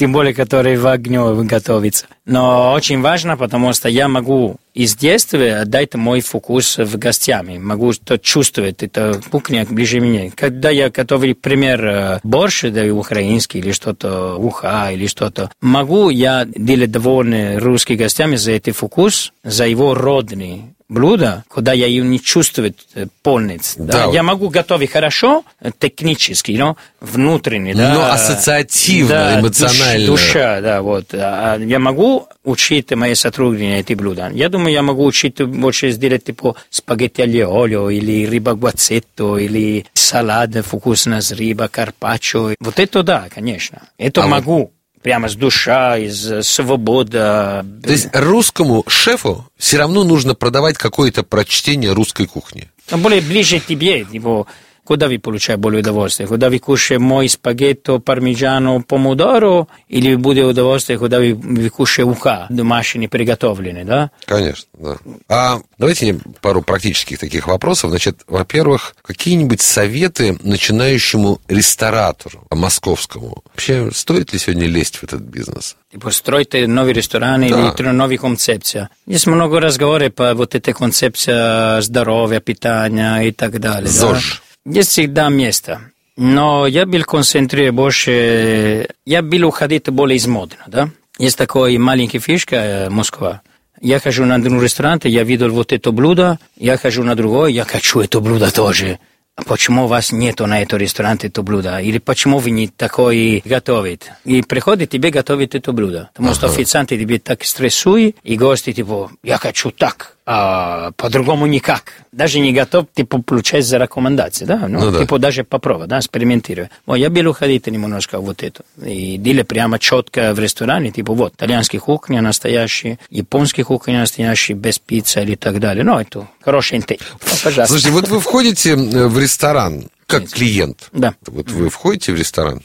Тем 0.00 0.14
более, 0.14 0.32
который 0.32 0.78
в 0.78 0.86
огне 0.86 1.20
готовится. 1.44 2.06
Но 2.24 2.72
очень 2.72 3.02
важно, 3.02 3.36
потому 3.36 3.74
что 3.74 3.90
я 3.90 4.08
могу 4.08 4.56
из 4.72 4.96
детства 4.96 5.60
отдать 5.60 5.94
мой 5.94 6.22
вкус 6.22 6.78
в 6.78 6.96
гостями. 6.96 7.58
Могу 7.58 7.92
то 7.92 8.16
чувствовать, 8.16 8.82
это 8.82 9.20
кухня 9.30 9.66
ближе 9.68 10.00
мне. 10.00 10.32
Когда 10.34 10.70
я 10.70 10.88
готовлю, 10.88 11.34
пример, 11.34 11.84
э, 11.84 12.20
борщ, 12.22 12.62
да, 12.70 12.82
украинский, 12.86 13.60
или 13.60 13.72
что-то, 13.72 14.36
уха, 14.36 14.88
или 14.90 15.06
что-то, 15.06 15.50
могу 15.60 16.08
я 16.08 16.46
делать 16.46 16.90
довольны 16.90 17.58
русскими 17.58 17.96
гостями 17.96 18.36
за 18.36 18.52
этот 18.52 18.74
вкус, 18.74 19.34
за 19.44 19.66
его 19.66 19.92
родный 19.92 20.62
блюдо, 20.90 21.44
когда 21.48 21.72
я 21.72 21.86
ее 21.86 22.04
не 22.04 22.20
чувствую 22.20 22.74
э, 22.94 23.06
полностью. 23.22 23.84
Да, 23.84 23.92
Да? 23.92 24.06
вот. 24.06 24.14
Я 24.14 24.22
могу 24.22 24.48
готовить 24.50 24.90
хорошо, 24.90 25.44
э, 25.60 25.70
технически, 25.78 26.52
но 26.52 26.76
внутренне, 27.00 27.74
да. 27.74 27.94
Но 27.94 28.12
ассоциативно, 28.12 29.08
да, 29.08 29.40
эмоционально. 29.40 30.06
душ- 30.06 30.06
душа, 30.26 30.60
да, 30.60 30.82
вот. 30.82 31.06
А 31.14 31.56
я 31.58 31.78
могу 31.78 32.28
учить 32.44 32.90
мои 32.94 33.14
сотрудники 33.14 33.80
эти 33.80 33.94
блюда. 33.94 34.30
Я 34.34 34.48
думаю, 34.48 34.72
я 34.72 34.82
могу 34.82 35.04
учить 35.04 35.40
больше 35.42 35.90
сделать 35.92 36.24
типа 36.24 36.56
спагетти 36.70 37.22
алио 37.22 37.88
или 37.90 38.26
рыба 38.26 38.54
гуацетто, 38.54 39.38
или 39.38 39.86
салат 39.94 40.50
вкусно 40.66 41.20
с 41.20 41.30
рыба, 41.32 41.68
карпаччо. 41.68 42.54
Вот 42.60 42.78
это 42.80 43.02
да, 43.02 43.28
конечно. 43.32 43.82
Это 43.96 44.22
А 44.22 44.24
вот- 44.24 44.30
могу. 44.30 44.72
Прямо 45.02 45.28
с 45.28 45.34
душа, 45.34 45.96
из 45.96 46.30
э, 46.30 46.42
свобода. 46.42 47.64
То 47.82 47.90
есть 47.90 48.08
русскому 48.12 48.84
шефу 48.86 49.46
все 49.56 49.78
равно 49.78 50.04
нужно 50.04 50.34
продавать 50.34 50.76
какое-то 50.76 51.22
прочтение 51.22 51.92
русской 51.92 52.26
кухни. 52.26 52.70
Но 52.90 52.98
более 52.98 53.20
ближе 53.20 53.60
к 53.60 53.66
тебе, 53.66 54.04
типа, 54.04 54.46
куда 54.90 55.06
вы 55.06 55.20
получаете 55.20 55.60
более 55.60 55.82
удовольствие? 55.82 56.26
Когда 56.26 56.50
вы 56.50 56.58
кушаете 56.58 56.98
мой 56.98 57.28
спагетто, 57.28 58.00
пармиджано, 58.00 58.82
помидоро, 58.82 59.68
или 59.86 60.16
будет 60.16 60.46
удовольствие, 60.46 60.98
когда 60.98 61.20
вы, 61.20 61.32
вы 61.32 61.70
кушаете 61.70 62.10
уха, 62.10 62.46
домашние 62.50 63.08
приготовленные, 63.08 63.84
да? 63.84 64.10
Конечно, 64.24 64.66
да. 64.76 64.96
А 65.28 65.60
давайте 65.78 66.18
пару 66.40 66.62
практических 66.62 67.20
таких 67.20 67.46
вопросов. 67.46 67.90
Значит, 67.90 68.22
во-первых, 68.26 68.96
какие-нибудь 69.02 69.60
советы 69.60 70.36
начинающему 70.42 71.40
ресторатору 71.46 72.44
московскому? 72.50 73.44
Вообще, 73.54 73.92
стоит 73.92 74.32
ли 74.32 74.40
сегодня 74.40 74.66
лезть 74.66 74.96
в 74.96 75.04
этот 75.04 75.20
бизнес? 75.20 75.76
Типа, 75.92 76.10
стройте 76.10 76.66
новые 76.66 76.94
рестораны 76.94 77.48
Да. 77.48 77.74
или 77.78 77.88
новые 77.90 78.18
концепции. 78.18 78.88
Есть 79.06 79.28
много 79.28 79.60
разговоров 79.60 80.14
по 80.14 80.34
вот 80.34 80.56
этой 80.56 80.74
концепции 80.74 81.80
здоровья, 81.80 82.40
питания 82.40 83.20
и 83.20 83.30
так 83.30 83.60
далее. 83.60 83.88
да? 84.00 84.18
Есть 84.64 84.90
всегда 84.90 85.28
место. 85.28 85.80
Но 86.16 86.66
я 86.66 86.84
был 86.86 87.04
концентрирован 87.04 87.76
больше... 87.76 88.88
Я 89.06 89.22
был 89.22 89.46
уходить 89.46 89.88
более 89.88 90.16
из 90.16 90.26
модно, 90.26 90.58
да? 90.66 90.90
Есть 91.18 91.38
такой 91.38 91.78
маленький 91.78 92.18
фишка 92.18 92.56
э, 92.56 92.90
Москва. 92.90 93.42
Я 93.80 93.98
хожу 94.00 94.26
на 94.26 94.34
один 94.34 94.60
ресторан, 94.60 95.00
я 95.04 95.22
видел 95.22 95.48
вот 95.50 95.72
это 95.72 95.90
блюдо, 95.90 96.38
я 96.56 96.76
хожу 96.76 97.02
на 97.02 97.14
другой, 97.14 97.54
я 97.54 97.64
хочу 97.64 98.00
это 98.00 98.20
блюдо 98.20 98.52
тоже. 98.52 98.98
А 99.36 99.42
почему 99.42 99.84
у 99.84 99.86
вас 99.86 100.12
нету 100.12 100.46
на 100.46 100.60
этом 100.60 100.78
ресторане 100.78 101.20
это 101.22 101.42
блюдо? 101.42 101.78
Или 101.78 101.96
почему 101.96 102.38
вы 102.38 102.50
не 102.50 102.68
такой 102.68 103.42
готовите? 103.44 104.16
И 104.26 104.42
приходит 104.42 104.90
тебе 104.90 105.10
готовить 105.10 105.54
это 105.54 105.72
блюдо. 105.72 106.10
Потому 106.14 106.34
что 106.34 106.48
официанты 106.48 106.98
тебе 106.98 107.18
так 107.18 107.44
стрессуют, 107.44 108.16
и 108.22 108.36
гости 108.36 108.74
типа, 108.74 109.10
я 109.22 109.38
хочу 109.38 109.70
так. 109.70 110.18
А 110.32 110.92
по-другому 110.92 111.46
никак. 111.46 111.92
Даже 112.12 112.38
не 112.38 112.52
готов, 112.52 112.86
типа, 112.94 113.20
получать 113.20 113.66
за 113.66 113.78
рекомендации, 113.78 114.44
да? 114.44 114.68
Ну, 114.68 114.78
Ну 114.78 114.90
да. 114.92 115.00
типа, 115.00 115.18
даже 115.18 115.42
попробовать, 115.42 115.88
да, 115.88 115.98
экспериментируя. 115.98 116.70
Вот, 116.86 116.94
я 116.94 117.10
был 117.10 117.30
уходить 117.30 117.66
немножко 117.66 118.20
вот 118.20 118.44
это. 118.44 118.62
И 118.80 119.16
дили 119.16 119.42
прямо 119.42 119.80
четко 119.80 120.32
в 120.32 120.38
ресторане, 120.38 120.92
типа, 120.92 121.14
вот, 121.14 121.34
итальянские 121.34 121.80
кухни 121.80 122.20
настоящие, 122.20 123.00
японские 123.10 123.64
кухни 123.64 123.96
настоящие, 123.96 124.56
без 124.56 124.78
пиццы 124.78 125.20
или 125.20 125.34
так 125.34 125.58
далее. 125.58 125.82
Ну, 125.82 125.98
это 125.98 126.28
хороший 126.42 126.78
интейк. 126.78 127.00
Ну, 127.10 127.18
пожалуйста. 127.42 127.66
Слушайте, 127.66 127.90
вот 127.90 128.06
вы 128.06 128.20
входите 128.20 128.70
э, 128.74 129.08
в 129.08 129.18
ресторан 129.18 129.88
как 130.06 130.28
клиент. 130.28 130.90
Да. 130.92 131.14
Вот 131.26 131.50
вы 131.50 131.70
входите 131.70 132.12
в 132.12 132.16
ресторан. 132.16 132.62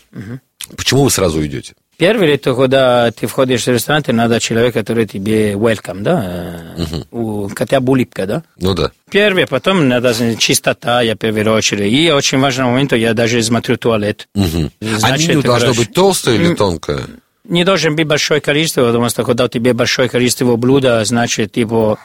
Почему 0.77 1.03
вы 1.03 1.09
сразу 1.09 1.39
уйдете? 1.39 1.73
Первый 1.97 2.33
это 2.33 2.53
когда 2.53 3.09
ты 3.11 3.25
входишь 3.27 3.63
в 3.63 3.67
ресторан, 3.69 4.03
тебе 4.03 4.13
надо 4.13 4.39
человек, 4.39 4.73
который 4.73 5.05
тебе 5.05 5.53
welcome, 5.53 6.01
да? 6.01 6.73
э, 6.77 6.85
у- 7.11 7.47
Хотя 7.55 7.79
бы 7.79 7.91
улыбка, 7.93 8.25
да? 8.25 8.43
Ну 8.59 8.73
да. 8.73 8.91
Первый, 9.09 9.47
потом 9.47 9.87
надо 9.87 10.13
чистота, 10.37 11.01
я 11.01 11.15
в 11.15 11.17
первую 11.17 11.53
очередь. 11.55 11.91
И 11.93 12.11
очень 12.11 12.39
важный 12.39 12.65
момент, 12.65 12.91
я 12.93 13.13
даже 13.13 13.41
смотрю 13.43 13.77
туалет. 13.77 14.27
А 14.35 14.39
Значит, 14.81 15.29
меню 15.29 15.41
должно 15.41 15.67
хорошо. 15.67 15.81
быть 15.81 15.93
толстое 15.93 16.35
или 16.35 16.53
тонкое? 16.53 17.01
Не 17.45 17.63
должен 17.63 17.95
быть 17.95 18.07
большое 18.07 18.41
количество, 18.41 18.85
потому 18.85 19.07
что 19.09 19.23
когда 19.23 19.45
у 19.45 19.47
тебя 19.47 19.73
большое 19.73 20.09
количество 20.09 20.55
блюда, 20.55 21.05
значит, 21.05 21.53
типа, 21.53 21.97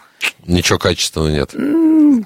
Ничего 0.46 0.78
качественного 0.78 1.30
нет. 1.30 1.54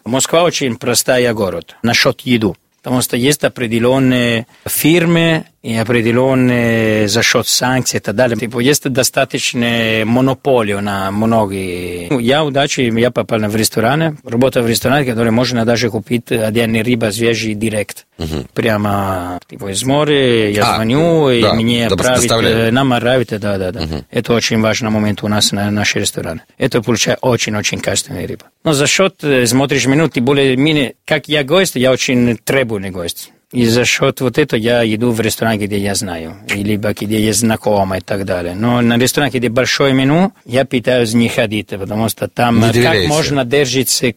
Москва 0.05 0.43
очень 0.43 0.77
простая 0.77 1.33
город 1.33 1.77
насчет 1.83 2.21
еду. 2.23 2.57
Потому 2.83 3.01
что 3.03 3.17
есть 3.17 3.43
определенные 3.45 4.47
фирмы 4.67 5.45
и 5.65 5.75
определенные 5.77 7.09
за 7.09 7.23
счет 7.23 7.47
санкций 7.49 7.97
и 7.99 8.01
так 8.03 8.15
далее. 8.15 8.37
Типа, 8.37 8.59
есть 8.59 8.87
достаточно 8.87 10.03
монополию 10.05 10.83
на 10.83 11.11
многие. 11.11 12.09
Ну, 12.11 12.19
Я 12.19 12.45
удачи, 12.45 12.83
я 12.83 13.11
попал 13.11 13.39
в 13.49 13.57
рестораны, 13.57 14.19
работаю 14.25 14.65
в 14.67 14.69
ресторане, 14.69 15.07
который 15.11 15.33
можно 15.33 15.65
даже 15.65 15.89
купить 15.89 16.31
отдельный 16.31 16.83
рыба 16.83 17.11
свежий 17.11 17.55
директ. 17.55 18.07
Прямо 18.53 19.41
типа, 19.49 19.73
из 19.73 19.83
моря, 19.85 20.51
я 20.51 20.73
А, 20.73 20.75
звоню, 20.77 21.31
и 21.31 21.41
да, 21.41 21.55
мне 21.55 21.89
да, 21.89 21.97
доставляют. 21.97 22.69
э, 22.69 22.71
нам 22.71 22.93
отправят, 22.93 23.29
да, 23.41 23.57
да, 23.59 23.73
да. 23.73 23.81
Это 24.11 24.35
очень 24.35 24.61
важный 24.61 24.91
момент 24.91 25.23
у 25.23 25.29
нас 25.29 25.51
на 25.51 25.71
нашей 25.71 26.03
ресторане. 26.03 26.43
Это 26.59 26.83
получает 26.83 27.19
очень-очень 27.23 27.81
качественная 27.81 28.27
рыба. 28.29 28.45
Но 28.65 28.75
за 28.75 28.87
счет, 28.87 29.17
э, 29.23 29.47
смотришь 29.47 29.87
меню, 29.87 30.09
ты 30.11 30.21
более-менее, 30.21 30.95
как 31.07 31.27
я 31.29 31.43
гость, 31.43 31.75
я 31.77 31.91
очень 31.91 32.37
требовательный 32.37 32.91
гость. 32.91 33.31
И 33.55 33.67
за 33.67 33.85
счет 33.85 34.21
вот 34.21 34.37
этого 34.37 34.59
я 34.59 34.85
иду 34.85 35.13
в 35.13 35.21
ресторан, 35.21 35.59
где 35.59 35.79
я 35.79 35.95
знаю, 35.95 36.39
либо 36.49 36.93
где 36.93 37.25
есть 37.25 37.39
знакомые 37.39 38.01
и 38.01 38.03
так 38.03 38.25
далее. 38.25 38.57
Но 38.57 38.81
на 38.81 38.99
ресторан, 38.99 39.31
где 39.31 39.49
большое 39.49 39.95
меню, 39.95 40.33
я 40.45 40.65
пытаюсь 40.65 41.15
не 41.15 41.29
ходить, 41.29 41.69
потому 41.69 42.09
что 42.09 42.27
там 42.27 42.61
Не 42.61 42.83
как 42.83 43.07
можно 43.07 43.45
держать 43.45 44.03
э, 44.03 44.15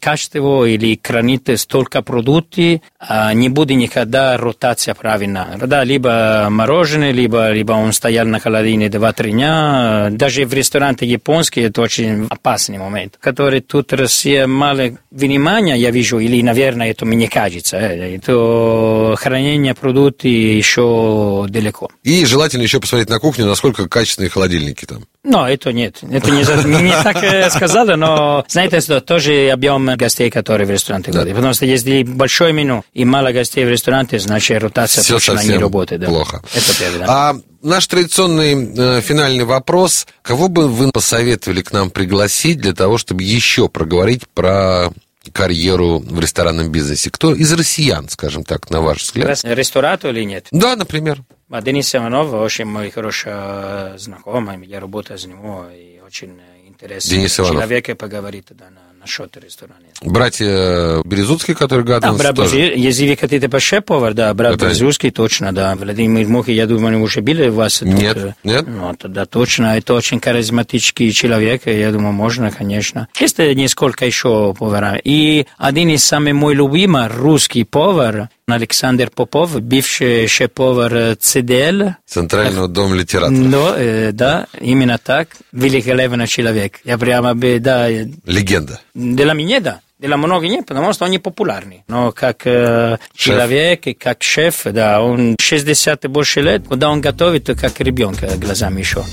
качество 0.00 0.64
или 0.64 0.98
хранить 1.02 1.48
столько 1.60 2.02
продуктов, 2.02 2.80
а 2.98 3.32
не 3.34 3.48
будет 3.48 3.76
никогда 3.76 4.36
ротация 4.36 4.94
правильно. 4.94 5.58
Да, 5.60 5.84
либо 5.84 6.48
мороженое, 6.50 7.12
либо, 7.12 7.50
либо 7.50 7.72
он 7.72 7.92
стоял 7.92 8.26
на 8.26 8.40
холодильнике 8.40 8.98
2-3 8.98 9.30
дня. 9.30 10.08
Даже 10.10 10.44
в 10.44 10.52
ресторане 10.52 10.96
японский 11.00 11.62
это 11.62 11.80
очень 11.80 12.26
опасный 12.28 12.78
момент, 12.78 13.16
который 13.20 13.60
тут 13.60 13.92
Россия 13.92 14.46
мало 14.46 14.96
внимания, 15.10 15.76
я 15.76 15.90
вижу, 15.90 16.18
или, 16.18 16.42
наверное, 16.42 16.90
это 16.90 17.06
мне 17.06 17.28
кажется, 17.28 17.76
э, 17.76 18.16
это 18.16 19.14
хранение 19.16 19.74
продуктов 19.74 20.24
еще 20.24 21.46
далеко. 21.48 21.90
И 22.02 22.24
желательно 22.24 22.62
еще 22.62 22.80
посмотреть 22.80 23.08
на 23.08 23.18
кухню, 23.18 23.46
насколько 23.46 23.88
качественные 23.88 24.30
холодильники 24.30 24.84
там. 24.84 25.04
Но 25.24 25.48
это 25.48 25.72
нет. 25.72 25.98
Это 26.10 26.30
не, 26.32 26.38
не, 26.82 27.02
так 27.02 27.52
сказали, 27.52 27.94
но 27.94 28.44
знаете, 28.48 28.80
что 28.80 29.00
тоже 29.00 29.50
объем 29.50 29.86
гостей, 29.96 30.30
которые 30.30 30.66
в 30.66 30.70
ресторане 30.70 31.04
ходят. 31.04 31.28
Потому 31.34 31.54
что 31.54 31.64
если 31.64 32.02
большое 32.02 32.52
меню 32.52 32.84
и 32.92 33.04
мало 33.04 33.30
гостей 33.30 33.64
в 33.64 33.68
ресторане, 33.68 34.18
значит 34.18 34.60
ротация 34.62 35.02
Все 35.02 35.14
точно 35.14 35.42
не 35.44 35.58
работает. 35.58 36.00
да. 36.00 36.08
плохо. 36.08 36.42
Это 36.52 36.78
первое, 36.78 37.06
да. 37.06 37.30
А 37.30 37.36
наш 37.62 37.86
традиционный 37.86 38.98
э, 38.98 39.00
финальный 39.00 39.44
вопрос. 39.44 40.06
Кого 40.22 40.48
бы 40.48 40.66
вы 40.68 40.90
посоветовали 40.90 41.62
к 41.62 41.72
нам 41.72 41.90
пригласить 41.90 42.58
для 42.60 42.72
того, 42.74 42.98
чтобы 42.98 43.22
еще 43.22 43.68
проговорить 43.68 44.26
про 44.34 44.90
карьеру 45.32 46.00
в 46.00 46.18
ресторанном 46.18 46.70
бизнесе? 46.72 47.10
Кто 47.10 47.32
из 47.32 47.52
россиян, 47.52 48.08
скажем 48.08 48.42
так, 48.42 48.70
на 48.70 48.80
ваш 48.80 49.02
взгляд? 49.02 49.28
Рес- 49.28 49.44
Ресторатор 49.44 50.10
или 50.10 50.24
нет? 50.24 50.48
Да, 50.50 50.74
например. 50.74 51.20
Денис 51.60 51.94
Иванов 51.94 52.32
очень 52.32 52.64
мой 52.64 52.90
хороший 52.90 53.98
знакомый, 53.98 54.64
я 54.66 54.80
работаю 54.80 55.18
с 55.18 55.26
ним, 55.26 55.38
и 55.74 56.00
очень 56.06 56.32
интересный 56.66 57.16
Денис 57.16 57.38
Иванов. 57.38 57.56
человек 57.56 57.88
и 57.90 57.94
поговорит 57.94 58.46
да, 58.50 58.64
на, 58.70 58.80
насчет 59.00 59.36
ресторана. 59.36 59.76
Братья 60.02 61.02
Березутские, 61.04 61.54
которые 61.56 61.84
Да, 61.84 61.94
гаданы, 61.94 62.18
брат 62.18 62.34
тоже. 62.36 62.56
Если 62.58 63.06
вы 63.08 63.16
хотите 63.16 63.48
по 63.48 63.60
шеф-повар, 63.60 64.14
да, 64.14 64.32
брат 64.34 64.54
Это- 64.56 64.66
Берзюский, 64.66 65.10
точно, 65.10 65.52
да. 65.52 65.76
Владимир 65.76 66.26
Мухи, 66.26 66.50
я 66.50 66.66
думаю, 66.66 67.00
уже 67.02 67.20
были 67.20 67.48
у 67.48 67.52
вас. 67.54 67.78
тут, 67.80 67.88
Нет, 67.88 68.16
э, 68.16 68.32
нет. 68.44 68.64
Ну, 68.66 68.94
тогда 68.96 69.26
точно, 69.26 69.76
это 69.76 69.94
очень 69.94 70.20
харизматический 70.20 71.10
человек, 71.12 71.66
я 71.66 71.90
думаю, 71.92 72.12
можно, 72.12 72.50
конечно. 72.50 73.08
Есть 73.20 73.38
несколько 73.38 74.06
еще 74.06 74.54
повара. 74.58 74.98
И 75.02 75.46
один 75.58 75.88
из 75.90 76.04
самых 76.04 76.34
мой 76.34 76.54
любимый 76.54 77.06
русский 77.08 77.64
повар, 77.64 78.28
Александр 78.48 79.10
Попов, 79.14 79.60
бывший 79.60 80.26
шеф-повар 80.26 80.94
э, 80.94 81.14
ЦДЛ, 81.16 81.90
Центрального 82.06 82.68
дома 82.68 82.96
литератора. 82.96 83.36
но, 83.36 83.74
э, 83.76 84.10
да, 84.12 84.46
именно 84.60 84.98
так, 84.98 85.28
великолепный 85.52 86.26
человек. 86.26 86.80
Я 86.84 86.98
прямо 86.98 87.34
бы, 87.34 87.58
да, 87.60 87.88
э, 87.90 88.06
Легенда. 88.26 88.80
для 88.94 89.32
меня, 89.34 89.60
да. 89.60 89.80
Для 89.98 90.16
многих 90.16 90.50
нет, 90.50 90.66
потому 90.66 90.92
что 90.92 91.04
они 91.04 91.20
популярны. 91.20 91.84
Но 91.86 92.10
как 92.10 92.44
э, 92.44 92.98
Шеф. 93.14 93.24
человек 93.24 93.84
как 94.00 94.24
шеф, 94.24 94.62
да, 94.64 95.00
он 95.00 95.36
60 95.40 96.04
и 96.04 96.08
больше 96.08 96.40
лет, 96.40 96.64
когда 96.68 96.90
он 96.90 97.00
готовит, 97.00 97.44
то 97.44 97.54
как 97.54 97.78
ребенка 97.80 98.26
глазами 98.36 98.80
еще. 98.80 99.04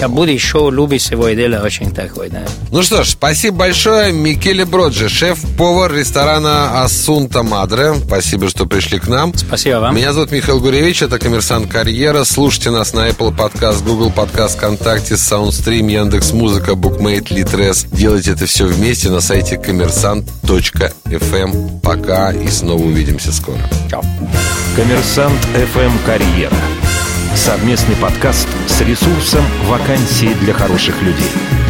Как 0.00 0.10
будто 0.10 0.30
еще 0.30 0.70
любит 0.72 1.02
свое 1.02 1.36
дело 1.36 1.62
очень 1.62 1.92
такой, 1.92 2.28
да. 2.28 2.42
Ну 2.70 2.82
что 2.82 3.04
ж, 3.04 3.10
спасибо 3.10 3.58
большое. 3.58 4.12
Микеле 4.12 4.64
Броджи, 4.64 5.08
шеф-повар 5.08 5.94
ресторана 5.94 6.82
Асунта 6.82 7.42
Мадре. 7.42 7.94
Спасибо, 8.06 8.48
что 8.48 8.66
пришли 8.66 8.98
к 8.98 9.08
нам. 9.08 9.32
Спасибо 9.34 9.76
вам. 9.76 9.94
Меня 9.94 10.12
зовут 10.12 10.32
Михаил 10.32 10.60
Гуревич, 10.60 11.02
это 11.02 11.18
«Коммерсант 11.18 11.70
Карьера». 11.70 12.24
Слушайте 12.24 12.70
нас 12.70 12.92
на 12.92 13.08
Apple 13.08 13.36
Podcast, 13.36 13.84
Google 13.84 14.12
Podcast, 14.14 14.56
ВКонтакте, 14.56 15.14
Soundstream, 15.14 15.90
Яндекс 15.90 16.32
Музыка, 16.32 16.72
Bookmate, 16.72 17.28
Litres. 17.28 17.86
Делайте 17.92 18.32
это 18.32 18.46
все 18.46 18.66
вместе 18.66 19.10
на 19.10 19.20
сайте 19.20 19.56
коммерсант.фм. 19.56 21.80
Пока 21.82 22.32
и 22.32 22.48
снова 22.48 22.82
увидимся 22.82 23.32
скоро. 23.32 23.58
Чао. 23.90 24.02
Коммерсант 24.76 25.38
ФМ 25.54 25.98
Карьера. 26.04 26.56
Совместный 27.34 27.96
подкаст 27.96 28.48
с 28.68 28.80
ресурсом 28.80 29.44
«Вакансии 29.66 30.32
для 30.34 30.54
хороших 30.54 31.02
людей». 31.02 31.63